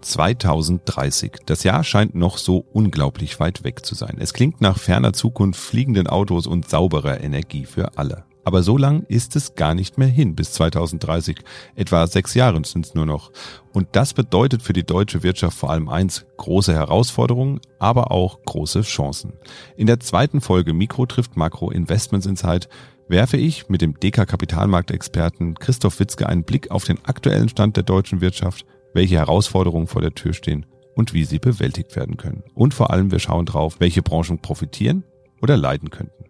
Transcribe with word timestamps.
2030. 0.00 1.32
Das 1.46 1.64
Jahr 1.64 1.84
scheint 1.84 2.14
noch 2.14 2.38
so 2.38 2.64
unglaublich 2.72 3.40
weit 3.40 3.64
weg 3.64 3.84
zu 3.84 3.94
sein. 3.94 4.16
Es 4.18 4.32
klingt 4.32 4.60
nach 4.60 4.78
ferner 4.78 5.12
Zukunft, 5.12 5.60
fliegenden 5.60 6.06
Autos 6.06 6.46
und 6.46 6.68
sauberer 6.68 7.20
Energie 7.20 7.66
für 7.66 7.96
alle. 7.98 8.24
Aber 8.42 8.62
so 8.62 8.76
lang 8.76 9.04
ist 9.08 9.36
es 9.36 9.54
gar 9.54 9.74
nicht 9.74 9.98
mehr 9.98 10.08
hin 10.08 10.34
bis 10.34 10.52
2030. 10.52 11.38
Etwa 11.76 12.06
sechs 12.06 12.34
Jahre 12.34 12.60
sind 12.64 12.86
es 12.86 12.94
nur 12.94 13.06
noch. 13.06 13.30
Und 13.72 13.88
das 13.92 14.14
bedeutet 14.14 14.62
für 14.62 14.72
die 14.72 14.84
deutsche 14.84 15.22
Wirtschaft 15.22 15.58
vor 15.58 15.70
allem 15.70 15.88
eins, 15.88 16.24
große 16.38 16.72
Herausforderungen, 16.74 17.60
aber 17.78 18.10
auch 18.10 18.42
große 18.42 18.82
Chancen. 18.82 19.34
In 19.76 19.86
der 19.86 20.00
zweiten 20.00 20.40
Folge 20.40 20.72
Mikro 20.72 21.06
trifft 21.06 21.36
Makro 21.36 21.70
Investments 21.70 22.26
Insight 22.26 22.68
werfe 23.10 23.36
ich 23.36 23.68
mit 23.68 23.82
dem 23.82 23.98
DK 23.98 24.26
Kapitalmarktexperten 24.26 25.54
Christoph 25.54 25.98
Witzke 25.98 26.28
einen 26.28 26.44
Blick 26.44 26.70
auf 26.70 26.84
den 26.84 27.04
aktuellen 27.04 27.48
Stand 27.48 27.76
der 27.76 27.82
deutschen 27.82 28.20
Wirtschaft, 28.20 28.64
welche 28.94 29.16
Herausforderungen 29.16 29.86
vor 29.86 30.02
der 30.02 30.14
Tür 30.14 30.32
stehen 30.32 30.66
und 30.94 31.14
wie 31.14 31.24
sie 31.24 31.38
bewältigt 31.38 31.96
werden 31.96 32.16
können. 32.16 32.44
Und 32.54 32.74
vor 32.74 32.90
allem 32.90 33.10
wir 33.10 33.18
schauen 33.18 33.46
drauf, 33.46 33.76
welche 33.78 34.02
Branchen 34.02 34.40
profitieren 34.40 35.04
oder 35.40 35.56
leiden 35.56 35.90
könnten. 35.90 36.24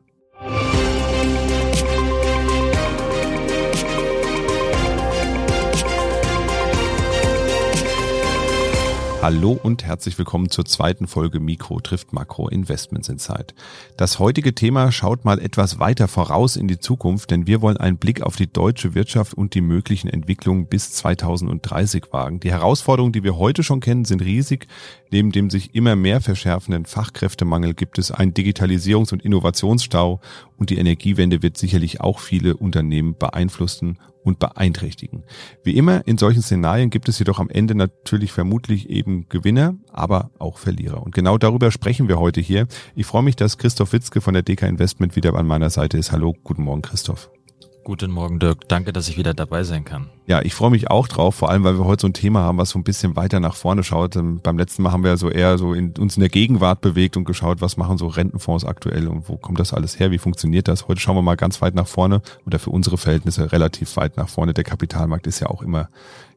Hallo 9.22 9.58
und 9.62 9.84
herzlich 9.84 10.16
willkommen 10.16 10.48
zur 10.48 10.64
zweiten 10.64 11.06
Folge 11.06 11.40
Mikro 11.40 11.78
trifft 11.80 12.14
Makro 12.14 12.48
Investments 12.48 13.10
Insight. 13.10 13.54
Das 13.98 14.18
heutige 14.18 14.54
Thema 14.54 14.92
schaut 14.92 15.26
mal 15.26 15.38
etwas 15.38 15.78
weiter 15.78 16.08
voraus 16.08 16.56
in 16.56 16.68
die 16.68 16.78
Zukunft, 16.78 17.30
denn 17.30 17.46
wir 17.46 17.60
wollen 17.60 17.76
einen 17.76 17.98
Blick 17.98 18.22
auf 18.22 18.36
die 18.36 18.50
deutsche 18.50 18.94
Wirtschaft 18.94 19.34
und 19.34 19.52
die 19.52 19.60
möglichen 19.60 20.08
Entwicklungen 20.08 20.68
bis 20.68 20.92
2030 20.92 22.06
wagen. 22.12 22.40
Die 22.40 22.50
Herausforderungen, 22.50 23.12
die 23.12 23.22
wir 23.22 23.36
heute 23.36 23.62
schon 23.62 23.80
kennen, 23.80 24.06
sind 24.06 24.22
riesig. 24.22 24.68
Neben 25.10 25.32
dem 25.32 25.50
sich 25.50 25.74
immer 25.74 25.96
mehr 25.96 26.20
verschärfenden 26.20 26.86
Fachkräftemangel 26.86 27.74
gibt 27.74 27.98
es 27.98 28.10
einen 28.12 28.32
Digitalisierungs- 28.32 29.12
und 29.12 29.22
Innovationsstau 29.22 30.20
und 30.56 30.70
die 30.70 30.78
Energiewende 30.78 31.42
wird 31.42 31.56
sicherlich 31.56 32.00
auch 32.00 32.20
viele 32.20 32.56
Unternehmen 32.56 33.16
beeinflussen 33.18 33.98
und 34.22 34.38
beeinträchtigen. 34.38 35.24
Wie 35.64 35.76
immer 35.76 36.06
in 36.06 36.18
solchen 36.18 36.42
Szenarien 36.42 36.90
gibt 36.90 37.08
es 37.08 37.18
jedoch 37.18 37.40
am 37.40 37.48
Ende 37.48 37.74
natürlich 37.74 38.32
vermutlich 38.32 38.88
eben 38.90 39.28
Gewinner, 39.28 39.74
aber 39.90 40.30
auch 40.38 40.58
Verlierer. 40.58 41.02
Und 41.02 41.14
genau 41.14 41.38
darüber 41.38 41.70
sprechen 41.70 42.08
wir 42.08 42.20
heute 42.20 42.40
hier. 42.40 42.66
Ich 42.94 43.06
freue 43.06 43.22
mich, 43.22 43.36
dass 43.36 43.58
Christoph 43.58 43.92
Witzke 43.92 44.20
von 44.20 44.34
der 44.34 44.42
DK 44.42 44.68
Investment 44.68 45.16
wieder 45.16 45.34
an 45.34 45.46
meiner 45.46 45.70
Seite 45.70 45.98
ist. 45.98 46.12
Hallo, 46.12 46.34
guten 46.44 46.62
Morgen, 46.62 46.82
Christoph. 46.82 47.30
Guten 47.90 48.12
Morgen, 48.12 48.38
Dirk. 48.38 48.68
Danke, 48.68 48.92
dass 48.92 49.08
ich 49.08 49.18
wieder 49.18 49.34
dabei 49.34 49.64
sein 49.64 49.84
kann. 49.84 50.10
Ja, 50.28 50.42
ich 50.42 50.54
freue 50.54 50.70
mich 50.70 50.88
auch 50.92 51.08
drauf, 51.08 51.34
vor 51.34 51.50
allem, 51.50 51.64
weil 51.64 51.76
wir 51.76 51.86
heute 51.86 52.02
so 52.02 52.06
ein 52.06 52.12
Thema 52.12 52.38
haben, 52.38 52.56
was 52.56 52.70
so 52.70 52.78
ein 52.78 52.84
bisschen 52.84 53.16
weiter 53.16 53.40
nach 53.40 53.56
vorne 53.56 53.82
schaut. 53.82 54.14
Ähm, 54.14 54.38
beim 54.40 54.56
letzten 54.56 54.84
Mal 54.84 54.92
haben 54.92 55.02
wir 55.02 55.10
ja 55.10 55.16
so 55.16 55.28
eher 55.28 55.58
so 55.58 55.74
in, 55.74 55.92
uns 55.98 56.16
in 56.16 56.20
der 56.20 56.28
Gegenwart 56.28 56.82
bewegt 56.82 57.16
und 57.16 57.24
geschaut, 57.24 57.60
was 57.60 57.76
machen 57.76 57.98
so 57.98 58.06
Rentenfonds 58.06 58.64
aktuell 58.64 59.08
und 59.08 59.28
wo 59.28 59.36
kommt 59.36 59.58
das 59.58 59.74
alles 59.74 59.98
her, 59.98 60.12
wie 60.12 60.18
funktioniert 60.18 60.68
das. 60.68 60.86
Heute 60.86 61.00
schauen 61.00 61.16
wir 61.16 61.22
mal 61.22 61.34
ganz 61.34 61.60
weit 61.62 61.74
nach 61.74 61.88
vorne 61.88 62.22
oder 62.46 62.60
für 62.60 62.70
unsere 62.70 62.96
Verhältnisse 62.96 63.50
relativ 63.50 63.96
weit 63.96 64.16
nach 64.16 64.28
vorne. 64.28 64.54
Der 64.54 64.62
Kapitalmarkt 64.62 65.26
ist 65.26 65.40
ja 65.40 65.48
auch 65.48 65.60
immer 65.60 65.88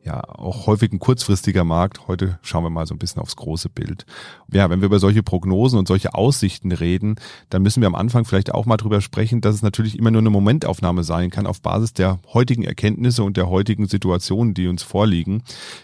ja 0.05 0.21
auch 0.27 0.67
häufig 0.67 0.91
ein 0.91 0.99
kurzfristiger 0.99 1.63
Markt. 1.63 2.07
Heute 2.07 2.37
schauen 2.41 2.63
wir 2.63 2.69
mal 2.69 2.85
so 2.85 2.93
ein 2.93 2.99
bisschen 2.99 3.21
aufs 3.21 3.35
große 3.35 3.69
Bild. 3.69 4.05
Ja, 4.51 4.69
wenn 4.69 4.81
wir 4.81 4.87
über 4.87 4.99
solche 4.99 5.23
Prognosen 5.23 5.79
und 5.79 5.87
solche 5.87 6.13
Aussichten 6.13 6.71
reden, 6.71 7.15
dann 7.49 7.61
müssen 7.61 7.81
wir 7.81 7.87
am 7.87 7.95
Anfang 7.95 8.25
vielleicht 8.25 8.53
auch 8.53 8.65
mal 8.65 8.77
drüber 8.77 8.99
sprechen, 9.01 9.39
dass 9.39 9.55
es 9.55 9.61
natürlich 9.61 9.97
immer 9.97 10.11
nur 10.11 10.21
eine 10.21 10.29
Momentaufnahme 10.29 11.03
sein 11.03 11.29
kann 11.29 11.47
auf 11.47 11.61
Basis 11.61 11.93
der 11.93 12.19
heutigen 12.33 12.63
Erkenntnisse 12.63 13.23
und 13.23 13.37
der 13.37 13.49
heutigen 13.49 13.87
Situationen, 13.87 14.53
die 14.53 14.67
uns 14.67 14.83
vorliegen. 14.83 15.43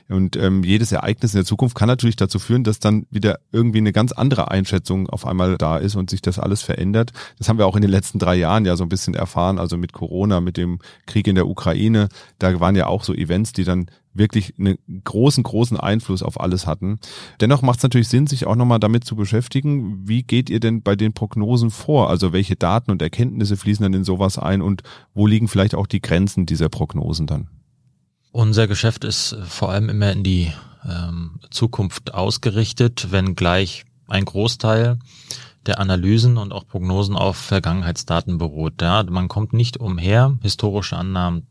Und 0.09 0.36
ähm, 0.36 0.64
jedes 0.64 0.92
Ereignis 0.92 1.34
in 1.34 1.40
der 1.40 1.45
Zukunft 1.45 1.78
kann 1.78 1.88
natürlich 1.88 2.17
dazu 2.17 2.40
führen, 2.40 2.64
dass 2.64 2.80
dann 2.80 3.06
wieder 3.09 3.40
irgendwie 3.52 3.78
eine 3.78 3.94
ganz 3.94 4.12
andere 4.12 4.52
Einschätzung 4.52 5.09
auf 5.09 5.25
einmal 5.25 5.58
da 5.58 5.78
ist 5.78 5.95
und 5.95 6.09
sich 6.09 6.22
das 6.22 6.40
alles 6.40 6.62
verändert. 6.62 7.12
Das 7.38 7.47
haben 7.47 7.58
wir 7.58 7.67
auch 7.67 7.75
in 7.75 7.81
den 7.81 7.92
letzten 7.92 8.20
drei 8.20 8.36
Jahren 8.36 8.66
ja 8.66 8.75
so 8.75 8.84
ein 8.84 8.90
bisschen 8.90 9.14
erfahren, 9.14 9.59
also 9.59 9.78
mit 9.78 9.94
Corona, 9.94 10.41
mit 10.41 10.58
dem 10.58 10.79
Krieg 11.06 11.28
in 11.28 11.35
der 11.35 11.47
Ukraine. 11.47 12.09
Da 12.38 12.59
waren 12.59 12.75
ja 12.75 12.88
auch 12.88 13.03
so 13.03 13.13
Events, 13.13 13.53
die 13.53 13.63
dann 13.63 13.90
wirklich 14.14 14.53
einen 14.58 14.78
großen, 15.03 15.44
großen 15.44 15.78
Einfluss 15.78 16.24
auf 16.24 16.40
alles 16.40 16.68
hatten. 16.68 17.00
Dennoch 17.42 17.62
macht 17.62 17.78
es 17.78 17.84
natürlich 17.84 18.08
Sinn, 18.08 18.28
sich 18.28 18.47
auch 18.47 18.56
nochmal 18.56 18.80
damit 18.80 19.03
zu 19.03 19.16
beschäftigen, 19.16 20.08
wie 20.08 20.24
geht 20.24 20.50
ihr 20.50 20.59
denn 20.59 20.81
bei 20.81 20.96
den 20.96 21.14
Prognosen 21.14 21.72
vor? 21.72 22.09
Also 22.09 22.34
welche 22.34 22.56
Daten 22.56 22.92
und 22.92 23.02
Erkenntnisse 23.02 23.58
fließen 23.58 23.84
dann 23.84 23.94
in 23.94 24.03
sowas 24.03 24.38
ein 24.38 24.62
und 24.62 24.84
wo 25.14 25.28
liegen 25.28 25.47
vielleicht 25.47 25.75
auch 25.75 25.88
die 25.88 26.02
Grenzen 26.02 26.46
dieser 26.46 26.70
Prognosen 26.70 27.28
dann? 27.28 27.47
Unser 28.31 28.68
Geschäft 28.68 29.03
ist 29.03 29.36
vor 29.44 29.70
allem 29.72 29.90
immer 29.90 30.12
in 30.12 30.24
die 30.24 30.52
ähm, 30.88 31.40
Zukunft 31.50 32.14
ausgerichtet, 32.14 33.08
wenn 33.12 33.36
gleich 33.36 33.86
ein 34.08 34.26
Großteil 34.26 35.00
der 35.66 35.80
Analysen 35.80 36.38
und 36.38 36.52
auch 36.52 36.66
Prognosen 36.68 37.16
auf 37.16 37.38
Vergangenheitsdaten 37.38 38.38
beruht. 38.38 38.81
Ja, 38.81 39.03
man 39.03 39.28
kommt 39.28 39.53
nicht 39.53 39.78
umher, 39.78 40.38
historische 40.41 40.97
Annahmen 40.97 41.47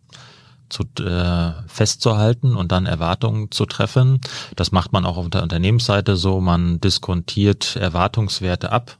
zu, 0.68 0.84
äh, 1.02 1.52
festzuhalten 1.66 2.56
und 2.56 2.72
dann 2.72 2.86
Erwartungen 2.86 3.50
zu 3.50 3.66
treffen. 3.66 4.20
Das 4.56 4.72
macht 4.72 4.92
man 4.92 5.04
auch 5.04 5.16
auf 5.16 5.30
der 5.30 5.42
Unternehmensseite 5.42 6.16
so. 6.16 6.40
Man 6.40 6.80
diskontiert 6.80 7.76
Erwartungswerte 7.76 8.72
ab 8.72 8.98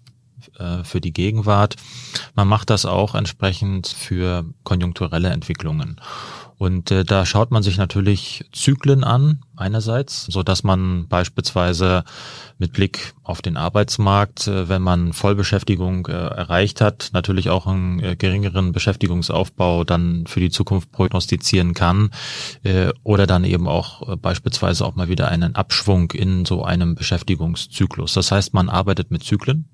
äh, 0.58 0.84
für 0.84 1.00
die 1.00 1.12
Gegenwart. 1.12 1.76
Man 2.34 2.48
macht 2.48 2.70
das 2.70 2.86
auch 2.86 3.14
entsprechend 3.14 3.88
für 3.88 4.44
konjunkturelle 4.64 5.30
Entwicklungen. 5.30 6.00
Und 6.58 6.90
äh, 6.90 7.04
da 7.04 7.24
schaut 7.24 7.52
man 7.52 7.62
sich 7.62 7.78
natürlich 7.78 8.44
Zyklen 8.52 9.04
an, 9.04 9.42
einerseits, 9.56 10.26
so 10.26 10.42
dass 10.42 10.64
man 10.64 11.06
beispielsweise 11.06 12.02
mit 12.58 12.72
Blick 12.72 13.14
auf 13.22 13.40
den 13.42 13.56
Arbeitsmarkt, 13.56 14.48
äh, 14.48 14.68
wenn 14.68 14.82
man 14.82 15.12
Vollbeschäftigung 15.12 16.06
äh, 16.08 16.12
erreicht 16.12 16.80
hat, 16.80 17.10
natürlich 17.12 17.48
auch 17.48 17.68
einen 17.68 18.00
äh, 18.00 18.16
geringeren 18.16 18.72
Beschäftigungsaufbau 18.72 19.84
dann 19.84 20.26
für 20.26 20.40
die 20.40 20.50
Zukunft 20.50 20.90
prognostizieren 20.90 21.74
kann 21.74 22.10
äh, 22.64 22.90
oder 23.04 23.28
dann 23.28 23.44
eben 23.44 23.68
auch 23.68 24.08
äh, 24.08 24.16
beispielsweise 24.16 24.84
auch 24.84 24.96
mal 24.96 25.08
wieder 25.08 25.28
einen 25.28 25.54
Abschwung 25.54 26.10
in 26.10 26.44
so 26.44 26.64
einem 26.64 26.96
Beschäftigungszyklus. 26.96 28.14
Das 28.14 28.32
heißt, 28.32 28.52
man 28.52 28.68
arbeitet 28.68 29.12
mit 29.12 29.22
Zyklen 29.22 29.68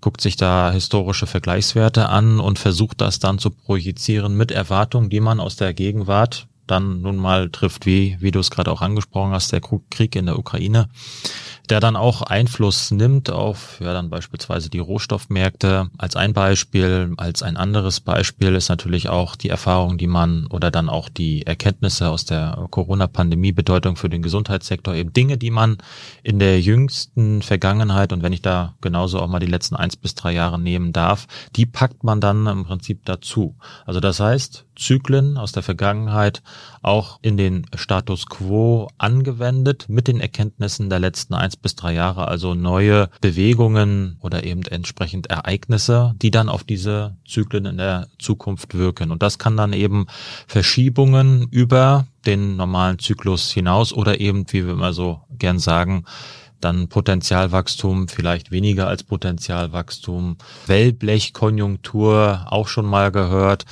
guckt 0.00 0.20
sich 0.20 0.36
da 0.36 0.72
historische 0.72 1.26
Vergleichswerte 1.26 2.08
an 2.08 2.40
und 2.40 2.58
versucht 2.58 3.00
das 3.00 3.18
dann 3.18 3.38
zu 3.38 3.50
projizieren 3.50 4.36
mit 4.36 4.50
Erwartungen, 4.50 5.10
die 5.10 5.20
man 5.20 5.40
aus 5.40 5.56
der 5.56 5.74
Gegenwart 5.74 6.46
dann 6.66 7.02
nun 7.02 7.16
mal 7.16 7.50
trifft, 7.50 7.84
wie, 7.84 8.16
wie 8.20 8.30
du 8.30 8.38
es 8.38 8.50
gerade 8.50 8.70
auch 8.70 8.80
angesprochen 8.80 9.32
hast, 9.32 9.52
der 9.52 9.60
Krieg 9.60 10.14
in 10.14 10.26
der 10.26 10.38
Ukraine 10.38 10.88
der 11.70 11.80
dann 11.80 11.96
auch 11.96 12.22
Einfluss 12.22 12.90
nimmt 12.90 13.30
auf 13.30 13.78
ja 13.80 13.92
dann 13.92 14.10
beispielsweise 14.10 14.70
die 14.70 14.78
Rohstoffmärkte 14.78 15.88
als 15.98 16.16
ein 16.16 16.32
Beispiel. 16.32 17.14
Als 17.16 17.42
ein 17.42 17.56
anderes 17.56 18.00
Beispiel 18.00 18.54
ist 18.54 18.68
natürlich 18.68 19.08
auch 19.08 19.36
die 19.36 19.48
Erfahrung, 19.48 19.96
die 19.96 20.06
man 20.08 20.46
oder 20.46 20.70
dann 20.70 20.88
auch 20.88 21.08
die 21.08 21.46
Erkenntnisse 21.46 22.08
aus 22.08 22.24
der 22.24 22.66
Corona-Pandemie 22.70 23.52
Bedeutung 23.52 23.96
für 23.96 24.08
den 24.08 24.22
Gesundheitssektor, 24.22 24.94
eben 24.94 25.12
Dinge, 25.12 25.38
die 25.38 25.50
man 25.50 25.78
in 26.22 26.38
der 26.38 26.60
jüngsten 26.60 27.42
Vergangenheit 27.42 28.12
und 28.12 28.22
wenn 28.22 28.32
ich 28.32 28.42
da 28.42 28.74
genauso 28.80 29.20
auch 29.20 29.28
mal 29.28 29.40
die 29.40 29.46
letzten 29.46 29.76
eins 29.76 29.96
bis 29.96 30.14
drei 30.14 30.32
Jahre 30.32 30.58
nehmen 30.58 30.92
darf, 30.92 31.26
die 31.56 31.66
packt 31.66 32.02
man 32.02 32.20
dann 32.20 32.46
im 32.46 32.64
Prinzip 32.64 33.04
dazu. 33.04 33.56
Also 33.86 34.00
das 34.00 34.18
heißt, 34.18 34.66
Zyklen 34.80 35.36
aus 35.36 35.52
der 35.52 35.62
Vergangenheit 35.62 36.42
auch 36.82 37.18
in 37.22 37.36
den 37.36 37.66
Status 37.74 38.26
quo 38.26 38.88
angewendet 38.98 39.86
mit 39.88 40.08
den 40.08 40.20
Erkenntnissen 40.20 40.88
der 40.88 40.98
letzten 40.98 41.34
eins 41.34 41.56
bis 41.56 41.76
drei 41.76 41.92
Jahre, 41.92 42.26
also 42.28 42.54
neue 42.54 43.10
Bewegungen 43.20 44.16
oder 44.20 44.42
eben 44.42 44.62
entsprechend 44.62 45.28
Ereignisse, 45.28 46.14
die 46.20 46.30
dann 46.30 46.48
auf 46.48 46.64
diese 46.64 47.16
Zyklen 47.28 47.66
in 47.66 47.76
der 47.76 48.08
Zukunft 48.18 48.74
wirken. 48.74 49.10
Und 49.10 49.22
das 49.22 49.38
kann 49.38 49.56
dann 49.56 49.74
eben 49.74 50.06
Verschiebungen 50.46 51.46
über 51.50 52.06
den 52.26 52.56
normalen 52.56 52.98
Zyklus 52.98 53.50
hinaus 53.50 53.92
oder 53.92 54.20
eben, 54.20 54.46
wie 54.50 54.64
wir 54.66 54.72
immer 54.72 54.92
so 54.92 55.20
gern 55.38 55.58
sagen, 55.58 56.04
dann 56.60 56.88
Potenzialwachstum, 56.88 58.08
vielleicht 58.08 58.50
weniger 58.50 58.86
als 58.86 59.02
Potenzialwachstum, 59.02 60.36
Wellblechkonjunktur 60.66 62.46
auch 62.50 62.68
schon 62.68 62.86
mal 62.86 63.10
gehört 63.10 63.64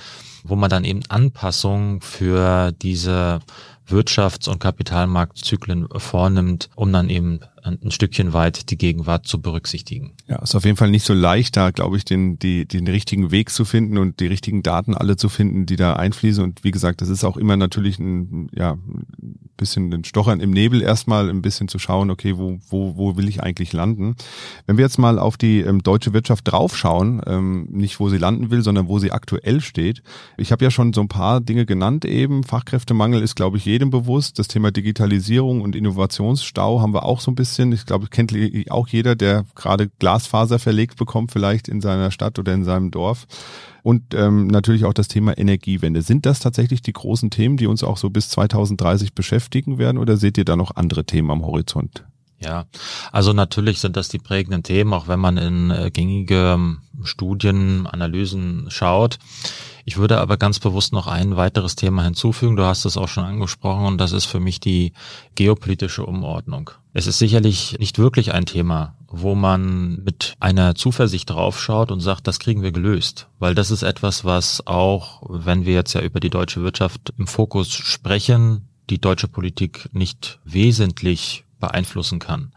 wo 0.44 0.56
man 0.56 0.70
dann 0.70 0.84
eben 0.84 1.02
Anpassungen 1.08 2.00
für 2.00 2.72
diese 2.72 3.40
Wirtschafts- 3.88 4.48
und 4.48 4.60
Kapitalmarktzyklen 4.60 5.88
vornimmt, 5.96 6.68
um 6.74 6.92
dann 6.92 7.08
eben 7.08 7.40
ein 7.62 7.90
Stückchen 7.90 8.32
weit 8.32 8.70
die 8.70 8.78
Gegenwart 8.78 9.26
zu 9.26 9.40
berücksichtigen. 9.40 10.12
Ja, 10.26 10.36
ist 10.42 10.54
auf 10.54 10.64
jeden 10.64 10.76
Fall 10.76 10.90
nicht 10.90 11.04
so 11.04 11.14
leicht, 11.14 11.56
da 11.56 11.70
glaube 11.70 11.96
ich, 11.96 12.04
den, 12.04 12.38
die, 12.38 12.66
den 12.66 12.86
richtigen 12.86 13.30
Weg 13.30 13.50
zu 13.50 13.64
finden 13.64 13.98
und 13.98 14.20
die 14.20 14.26
richtigen 14.26 14.62
Daten 14.62 14.94
alle 14.94 15.16
zu 15.16 15.28
finden, 15.28 15.66
die 15.66 15.76
da 15.76 15.94
einfließen. 15.94 16.42
Und 16.42 16.64
wie 16.64 16.70
gesagt, 16.70 17.00
das 17.00 17.08
ist 17.08 17.24
auch 17.24 17.36
immer 17.36 17.56
natürlich 17.56 17.98
ein, 17.98 18.48
ja, 18.54 18.78
bisschen 19.56 19.92
ein 19.92 20.04
Stochern 20.04 20.40
im 20.40 20.50
Nebel 20.50 20.80
erstmal, 20.80 21.28
ein 21.28 21.42
bisschen 21.42 21.68
zu 21.68 21.78
schauen, 21.78 22.10
okay, 22.10 22.38
wo, 22.38 22.58
wo, 22.68 22.96
wo 22.96 23.16
will 23.16 23.28
ich 23.28 23.42
eigentlich 23.42 23.72
landen? 23.72 24.14
Wenn 24.66 24.78
wir 24.78 24.84
jetzt 24.84 24.98
mal 24.98 25.18
auf 25.18 25.36
die 25.36 25.60
ähm, 25.60 25.82
deutsche 25.82 26.14
Wirtschaft 26.14 26.50
draufschauen, 26.50 27.20
ähm, 27.26 27.68
nicht 27.70 28.00
wo 28.00 28.08
sie 28.08 28.18
landen 28.18 28.50
will, 28.50 28.62
sondern 28.62 28.88
wo 28.88 28.98
sie 28.98 29.12
aktuell 29.12 29.60
steht. 29.60 30.02
Ich 30.36 30.52
habe 30.52 30.64
ja 30.64 30.70
schon 30.70 30.92
so 30.92 31.00
ein 31.00 31.08
paar 31.08 31.40
Dinge 31.40 31.66
genannt 31.66 32.04
eben. 32.04 32.44
Fachkräftemangel 32.44 33.20
ist, 33.20 33.34
glaube 33.34 33.56
ich, 33.56 33.64
jedem 33.64 33.90
bewusst. 33.90 34.38
Das 34.38 34.48
Thema 34.48 34.70
Digitalisierung 34.70 35.60
und 35.60 35.74
Innovationsstau 35.74 36.80
haben 36.80 36.94
wir 36.94 37.04
auch 37.04 37.20
so 37.20 37.30
ein 37.30 37.34
bisschen 37.34 37.47
bisschen. 37.48 37.72
Ich 37.72 37.86
glaube, 37.86 38.08
kennt 38.08 38.34
auch 38.70 38.88
jeder, 38.88 39.16
der 39.16 39.44
gerade 39.54 39.88
Glasfaser 39.98 40.58
verlegt 40.58 40.96
bekommt, 40.96 41.32
vielleicht 41.32 41.68
in 41.68 41.80
seiner 41.80 42.10
Stadt 42.10 42.38
oder 42.38 42.52
in 42.52 42.64
seinem 42.64 42.90
Dorf. 42.90 43.26
Und 43.82 44.14
ähm, 44.14 44.48
natürlich 44.48 44.84
auch 44.84 44.92
das 44.92 45.08
Thema 45.08 45.36
Energiewende. 45.38 46.02
Sind 46.02 46.26
das 46.26 46.40
tatsächlich 46.40 46.82
die 46.82 46.92
großen 46.92 47.30
Themen, 47.30 47.56
die 47.56 47.66
uns 47.66 47.82
auch 47.82 47.96
so 47.96 48.10
bis 48.10 48.28
2030 48.28 49.14
beschäftigen 49.14 49.78
werden 49.78 49.98
oder 49.98 50.16
seht 50.16 50.36
ihr 50.36 50.44
da 50.44 50.56
noch 50.56 50.76
andere 50.76 51.04
Themen 51.04 51.30
am 51.30 51.46
Horizont? 51.46 52.04
Ja, 52.40 52.66
also 53.10 53.32
natürlich 53.32 53.80
sind 53.80 53.96
das 53.96 54.08
die 54.08 54.18
prägenden 54.18 54.62
Themen, 54.62 54.92
auch 54.92 55.08
wenn 55.08 55.18
man 55.18 55.38
in 55.38 55.70
äh, 55.70 55.90
gängige 55.90 56.54
ähm, 56.54 56.78
Studien, 57.02 57.86
Analysen 57.86 58.66
schaut. 58.68 59.18
Ich 59.88 59.96
würde 59.96 60.18
aber 60.18 60.36
ganz 60.36 60.58
bewusst 60.58 60.92
noch 60.92 61.06
ein 61.06 61.38
weiteres 61.38 61.74
Thema 61.74 62.04
hinzufügen. 62.04 62.56
Du 62.56 62.64
hast 62.64 62.84
es 62.84 62.98
auch 62.98 63.08
schon 63.08 63.24
angesprochen 63.24 63.86
und 63.86 63.98
das 63.98 64.12
ist 64.12 64.26
für 64.26 64.38
mich 64.38 64.60
die 64.60 64.92
geopolitische 65.34 66.04
Umordnung. 66.04 66.72
Es 66.92 67.06
ist 67.06 67.18
sicherlich 67.18 67.78
nicht 67.78 67.98
wirklich 67.98 68.34
ein 68.34 68.44
Thema, 68.44 68.96
wo 69.06 69.34
man 69.34 70.02
mit 70.04 70.34
einer 70.40 70.74
Zuversicht 70.74 71.30
draufschaut 71.30 71.90
und 71.90 72.00
sagt, 72.00 72.26
das 72.26 72.38
kriegen 72.38 72.60
wir 72.60 72.70
gelöst. 72.70 73.28
Weil 73.38 73.54
das 73.54 73.70
ist 73.70 73.82
etwas, 73.82 74.26
was 74.26 74.66
auch, 74.66 75.22
wenn 75.26 75.64
wir 75.64 75.72
jetzt 75.72 75.94
ja 75.94 76.02
über 76.02 76.20
die 76.20 76.28
deutsche 76.28 76.60
Wirtschaft 76.60 77.14
im 77.16 77.26
Fokus 77.26 77.72
sprechen, 77.72 78.68
die 78.90 79.00
deutsche 79.00 79.26
Politik 79.26 79.88
nicht 79.94 80.38
wesentlich 80.44 81.44
beeinflussen 81.60 82.18
kann. 82.18 82.52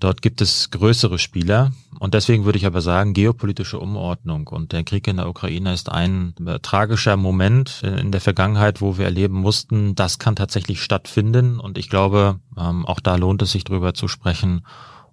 Dort 0.00 0.22
gibt 0.22 0.40
es 0.40 0.70
größere 0.70 1.18
Spieler. 1.18 1.72
Und 1.98 2.14
deswegen 2.14 2.44
würde 2.44 2.58
ich 2.58 2.66
aber 2.66 2.80
sagen, 2.80 3.14
geopolitische 3.14 3.78
Umordnung 3.78 4.46
und 4.46 4.72
der 4.72 4.84
Krieg 4.84 5.06
in 5.08 5.16
der 5.16 5.28
Ukraine 5.28 5.72
ist 5.72 5.90
ein 5.90 6.34
äh, 6.46 6.58
tragischer 6.60 7.16
Moment 7.16 7.82
in 7.82 8.12
der 8.12 8.20
Vergangenheit, 8.20 8.80
wo 8.80 8.98
wir 8.98 9.06
erleben 9.06 9.34
mussten, 9.34 9.94
das 9.94 10.18
kann 10.18 10.36
tatsächlich 10.36 10.82
stattfinden. 10.82 11.58
Und 11.58 11.78
ich 11.78 11.90
glaube, 11.90 12.38
ähm, 12.56 12.86
auch 12.86 13.00
da 13.00 13.16
lohnt 13.16 13.42
es 13.42 13.52
sich 13.52 13.64
drüber 13.64 13.94
zu 13.94 14.06
sprechen 14.06 14.62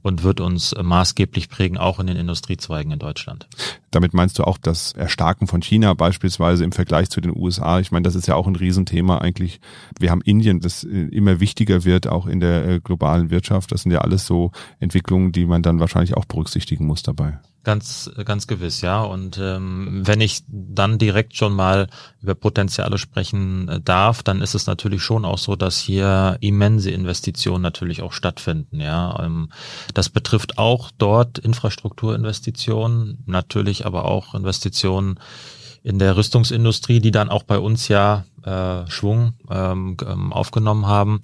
und 0.05 0.21
wird 0.21 0.39
uns 0.39 0.75
maßgeblich 0.79 1.49
prägen, 1.49 1.79
auch 1.79 1.99
in 1.99 2.05
den 2.05 2.15
Industriezweigen 2.15 2.91
in 2.91 2.99
Deutschland. 2.99 3.47
Damit 3.89 4.13
meinst 4.13 4.37
du 4.37 4.43
auch 4.43 4.59
das 4.59 4.91
Erstarken 4.91 5.47
von 5.47 5.63
China 5.63 5.95
beispielsweise 5.95 6.63
im 6.63 6.71
Vergleich 6.71 7.09
zu 7.09 7.21
den 7.21 7.35
USA? 7.35 7.79
Ich 7.79 7.91
meine, 7.91 8.03
das 8.03 8.13
ist 8.13 8.27
ja 8.27 8.35
auch 8.35 8.45
ein 8.45 8.55
Riesenthema 8.55 9.17
eigentlich. 9.17 9.59
Wir 9.97 10.11
haben 10.11 10.21
Indien, 10.21 10.59
das 10.59 10.83
äh, 10.83 10.89
immer 10.89 11.39
wichtiger 11.39 11.85
wird, 11.85 12.05
auch 12.05 12.27
in 12.27 12.39
der 12.39 12.67
äh, 12.67 12.79
globalen 12.81 13.31
Wirtschaft. 13.31 13.71
Das 13.71 13.81
sind 13.81 13.93
ja 13.93 14.01
alles 14.01 14.27
so 14.27 14.51
Entwicklungen, 14.79 15.31
die 15.31 15.47
man 15.47 15.63
dann 15.63 15.79
wahrscheinlich 15.79 16.15
auch 16.15 16.25
berücksichtigen 16.25 16.85
muss 16.85 17.01
dabei. 17.01 17.39
Ganz, 17.65 18.11
ganz 18.25 18.45
gewiss, 18.45 18.81
ja. 18.81 19.01
Und 19.01 19.39
ähm, 19.41 20.03
wenn 20.05 20.21
ich 20.21 20.43
dann 20.47 20.99
direkt 20.99 21.35
schon 21.35 21.51
mal 21.51 21.87
über 22.21 22.35
Potenziale 22.35 22.99
sprechen 22.99 23.67
äh, 23.67 23.81
darf, 23.81 24.21
dann 24.21 24.39
ist 24.41 24.53
es 24.53 24.67
natürlich 24.67 25.01
schon 25.01 25.25
auch 25.25 25.39
so, 25.39 25.55
dass 25.55 25.79
hier 25.79 26.37
immense 26.41 26.91
Investitionen 26.91 27.63
natürlich 27.63 28.03
auch 28.03 28.13
stattfinden, 28.13 28.79
ja. 28.79 29.19
Ähm, 29.19 29.49
das 29.95 30.09
betrifft 30.09 30.59
auch 30.59 30.91
dort 30.95 31.39
Infrastrukturinvestitionen, 31.39 33.23
natürlich 33.25 33.87
aber 33.87 34.05
auch 34.05 34.35
Investitionen 34.35 35.19
in 35.81 35.97
der 35.97 36.17
Rüstungsindustrie, 36.17 36.99
die 36.99 37.11
dann 37.11 37.29
auch 37.29 37.43
bei 37.43 37.57
uns 37.57 37.87
ja 37.87 38.25
äh, 38.45 38.89
Schwung 38.89 39.33
ähm, 39.49 39.97
ähm, 40.05 40.31
aufgenommen 40.31 40.87
haben. 40.87 41.21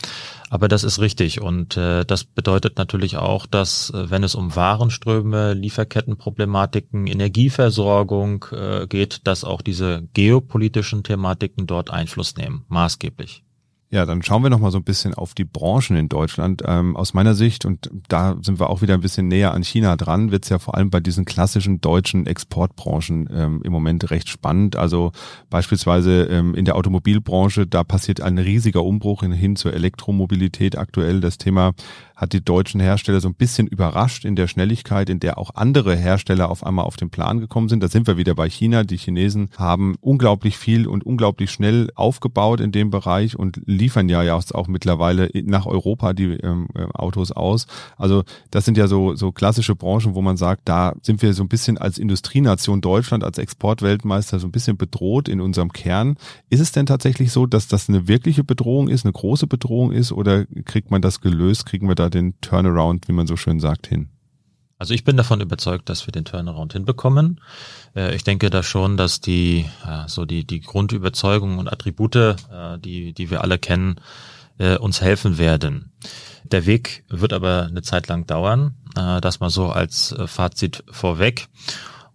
Aber 0.49 0.67
das 0.67 0.83
ist 0.83 0.99
richtig 0.99 1.41
und 1.41 1.77
äh, 1.77 2.03
das 2.05 2.23
bedeutet 2.23 2.77
natürlich 2.77 3.17
auch, 3.17 3.45
dass 3.45 3.89
äh, 3.91 4.09
wenn 4.09 4.23
es 4.23 4.35
um 4.35 4.55
Warenströme, 4.55 5.53
Lieferkettenproblematiken, 5.53 7.07
Energieversorgung 7.07 8.45
äh, 8.51 8.87
geht, 8.87 9.27
dass 9.27 9.43
auch 9.43 9.61
diese 9.61 10.07
geopolitischen 10.13 11.03
Thematiken 11.03 11.67
dort 11.67 11.89
Einfluss 11.89 12.35
nehmen, 12.35 12.65
maßgeblich. 12.67 13.43
Ja, 13.93 14.05
dann 14.05 14.23
schauen 14.23 14.41
wir 14.41 14.49
noch 14.49 14.61
mal 14.61 14.71
so 14.71 14.77
ein 14.77 14.85
bisschen 14.85 15.13
auf 15.13 15.33
die 15.33 15.43
Branchen 15.43 15.97
in 15.97 16.07
Deutschland. 16.07 16.63
Ähm, 16.65 16.95
aus 16.95 17.13
meiner 17.13 17.33
Sicht, 17.33 17.65
und 17.65 17.89
da 18.07 18.37
sind 18.41 18.57
wir 18.57 18.69
auch 18.69 18.81
wieder 18.81 18.93
ein 18.93 19.01
bisschen 19.01 19.27
näher 19.27 19.53
an 19.53 19.63
China 19.63 19.97
dran, 19.97 20.31
wird 20.31 20.45
es 20.45 20.49
ja 20.49 20.59
vor 20.59 20.75
allem 20.75 20.89
bei 20.89 21.01
diesen 21.01 21.25
klassischen 21.25 21.81
deutschen 21.81 22.25
Exportbranchen 22.25 23.27
ähm, 23.33 23.61
im 23.65 23.73
Moment 23.73 24.09
recht 24.09 24.29
spannend. 24.29 24.77
Also 24.77 25.11
beispielsweise 25.49 26.23
ähm, 26.23 26.55
in 26.55 26.63
der 26.63 26.77
Automobilbranche, 26.77 27.67
da 27.67 27.83
passiert 27.83 28.21
ein 28.21 28.37
riesiger 28.37 28.81
Umbruch 28.81 29.23
hin 29.23 29.57
zur 29.57 29.73
Elektromobilität 29.73 30.77
aktuell. 30.77 31.19
Das 31.19 31.37
Thema 31.37 31.73
hat 32.21 32.33
die 32.33 32.45
deutschen 32.45 32.79
Hersteller 32.79 33.19
so 33.19 33.27
ein 33.27 33.33
bisschen 33.33 33.65
überrascht 33.65 34.25
in 34.25 34.35
der 34.35 34.47
Schnelligkeit, 34.47 35.09
in 35.09 35.19
der 35.19 35.39
auch 35.39 35.55
andere 35.55 35.95
Hersteller 35.95 36.51
auf 36.51 36.63
einmal 36.63 36.85
auf 36.85 36.95
den 36.95 37.09
Plan 37.09 37.39
gekommen 37.39 37.67
sind. 37.67 37.81
Da 37.81 37.87
sind 37.87 38.05
wir 38.05 38.15
wieder 38.15 38.35
bei 38.35 38.47
China. 38.47 38.83
Die 38.83 38.97
Chinesen 38.97 39.49
haben 39.57 39.95
unglaublich 39.99 40.55
viel 40.55 40.87
und 40.87 41.03
unglaublich 41.03 41.49
schnell 41.49 41.89
aufgebaut 41.95 42.61
in 42.61 42.71
dem 42.71 42.91
Bereich 42.91 43.37
und 43.37 43.59
liefern 43.81 44.09
ja 44.09 44.21
jetzt 44.23 44.53
auch 44.53 44.67
mittlerweile 44.67 45.29
nach 45.43 45.65
Europa 45.65 46.13
die 46.13 46.33
ähm, 46.35 46.67
äh, 46.75 46.85
Autos 46.93 47.31
aus. 47.31 47.65
Also 47.97 48.23
das 48.51 48.65
sind 48.65 48.77
ja 48.77 48.87
so, 48.87 49.15
so 49.15 49.31
klassische 49.31 49.75
Branchen, 49.75 50.13
wo 50.15 50.21
man 50.21 50.37
sagt, 50.37 50.61
da 50.65 50.93
sind 51.01 51.21
wir 51.21 51.33
so 51.33 51.43
ein 51.43 51.49
bisschen 51.49 51.77
als 51.77 51.97
Industrienation 51.97 52.79
Deutschland, 52.81 53.23
als 53.23 53.37
Exportweltmeister 53.37 54.39
so 54.39 54.47
ein 54.47 54.51
bisschen 54.51 54.77
bedroht 54.77 55.27
in 55.27 55.41
unserem 55.41 55.73
Kern. 55.73 56.15
Ist 56.49 56.59
es 56.59 56.71
denn 56.71 56.85
tatsächlich 56.85 57.31
so, 57.31 57.45
dass 57.45 57.67
das 57.67 57.89
eine 57.89 58.07
wirkliche 58.07 58.43
Bedrohung 58.43 58.87
ist, 58.87 59.05
eine 59.05 59.13
große 59.13 59.47
Bedrohung 59.47 59.91
ist 59.91 60.11
oder 60.11 60.45
kriegt 60.65 60.91
man 60.91 61.01
das 61.01 61.21
gelöst? 61.21 61.65
Kriegen 61.65 61.87
wir 61.87 61.95
da 61.95 62.09
den 62.09 62.39
Turnaround, 62.41 63.07
wie 63.07 63.13
man 63.13 63.27
so 63.27 63.35
schön 63.35 63.59
sagt, 63.59 63.87
hin? 63.87 64.09
Also 64.81 64.95
ich 64.95 65.03
bin 65.03 65.15
davon 65.15 65.41
überzeugt, 65.41 65.89
dass 65.89 66.07
wir 66.07 66.11
den 66.11 66.25
Turnaround 66.25 66.73
hinbekommen. 66.73 67.39
Äh, 67.95 68.15
ich 68.15 68.23
denke 68.23 68.49
da 68.49 68.63
schon, 68.63 68.97
dass 68.97 69.21
die 69.21 69.69
so 70.07 70.25
die 70.25 70.43
die 70.43 70.59
Grundüberzeugungen 70.59 71.59
und 71.59 71.71
Attribute, 71.71 72.15
äh, 72.15 72.35
die 72.79 73.13
die 73.13 73.29
wir 73.29 73.41
alle 73.41 73.59
kennen, 73.59 73.97
äh, 74.57 74.77
uns 74.77 74.99
helfen 74.99 75.37
werden. 75.37 75.91
Der 76.45 76.65
Weg 76.65 77.03
wird 77.09 77.31
aber 77.31 77.67
eine 77.69 77.83
Zeit 77.83 78.07
lang 78.07 78.25
dauern. 78.25 78.73
Das 78.95 79.39
mal 79.39 79.51
so 79.51 79.69
als 79.69 80.15
Fazit 80.25 80.83
vorweg. 80.89 81.47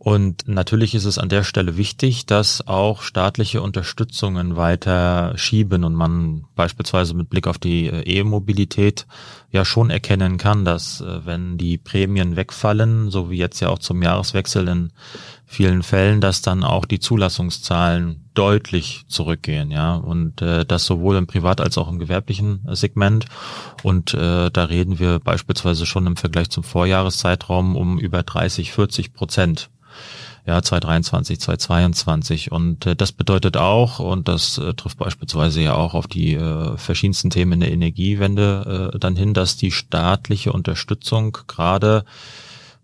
Und 0.06 0.46
natürlich 0.46 0.94
ist 0.94 1.04
es 1.04 1.18
an 1.18 1.28
der 1.28 1.42
Stelle 1.42 1.76
wichtig, 1.76 2.26
dass 2.26 2.68
auch 2.68 3.02
staatliche 3.02 3.60
Unterstützungen 3.60 4.54
weiter 4.54 5.32
schieben 5.36 5.82
und 5.82 5.94
man 5.94 6.44
beispielsweise 6.54 7.12
mit 7.14 7.28
Blick 7.28 7.48
auf 7.48 7.58
die 7.58 7.88
äh, 7.88 8.02
E-Mobilität 8.02 9.08
ja 9.50 9.64
schon 9.64 9.90
erkennen 9.90 10.38
kann, 10.38 10.64
dass 10.64 11.00
äh, 11.00 11.26
wenn 11.26 11.58
die 11.58 11.76
Prämien 11.76 12.36
wegfallen, 12.36 13.10
so 13.10 13.30
wie 13.30 13.36
jetzt 13.36 13.58
ja 13.58 13.68
auch 13.68 13.80
zum 13.80 14.00
Jahreswechsel 14.00 14.68
in 14.68 14.92
vielen 15.44 15.82
Fällen, 15.82 16.20
dass 16.20 16.40
dann 16.40 16.62
auch 16.62 16.84
die 16.84 17.00
Zulassungszahlen 17.00 18.30
deutlich 18.34 19.06
zurückgehen, 19.08 19.72
ja, 19.72 19.96
und 19.96 20.40
äh, 20.40 20.64
das 20.64 20.86
sowohl 20.86 21.16
im 21.16 21.26
Privat- 21.26 21.60
als 21.60 21.78
auch 21.78 21.88
im 21.88 21.98
gewerblichen 21.98 22.60
Segment. 22.70 23.26
Und 23.82 24.14
äh, 24.14 24.52
da 24.52 24.64
reden 24.66 25.00
wir 25.00 25.18
beispielsweise 25.18 25.84
schon 25.84 26.06
im 26.06 26.16
Vergleich 26.16 26.48
zum 26.50 26.62
Vorjahreszeitraum 26.62 27.74
um 27.74 27.98
über 27.98 28.22
30, 28.22 28.70
40 28.70 29.12
Prozent 29.12 29.68
ja, 30.46 30.62
2023, 30.62 31.40
2022. 31.40 32.52
Und 32.52 32.86
äh, 32.86 32.96
das 32.96 33.12
bedeutet 33.12 33.56
auch, 33.56 33.98
und 33.98 34.28
das 34.28 34.58
äh, 34.58 34.74
trifft 34.74 34.98
beispielsweise 34.98 35.60
ja 35.60 35.74
auch 35.74 35.94
auf 35.94 36.06
die 36.06 36.34
äh, 36.34 36.76
verschiedensten 36.76 37.30
Themen 37.30 37.54
in 37.54 37.60
der 37.60 37.72
Energiewende 37.72 38.92
äh, 38.94 38.98
dann 38.98 39.16
hin, 39.16 39.34
dass 39.34 39.56
die 39.56 39.72
staatliche 39.72 40.52
Unterstützung 40.52 41.36
gerade 41.48 42.04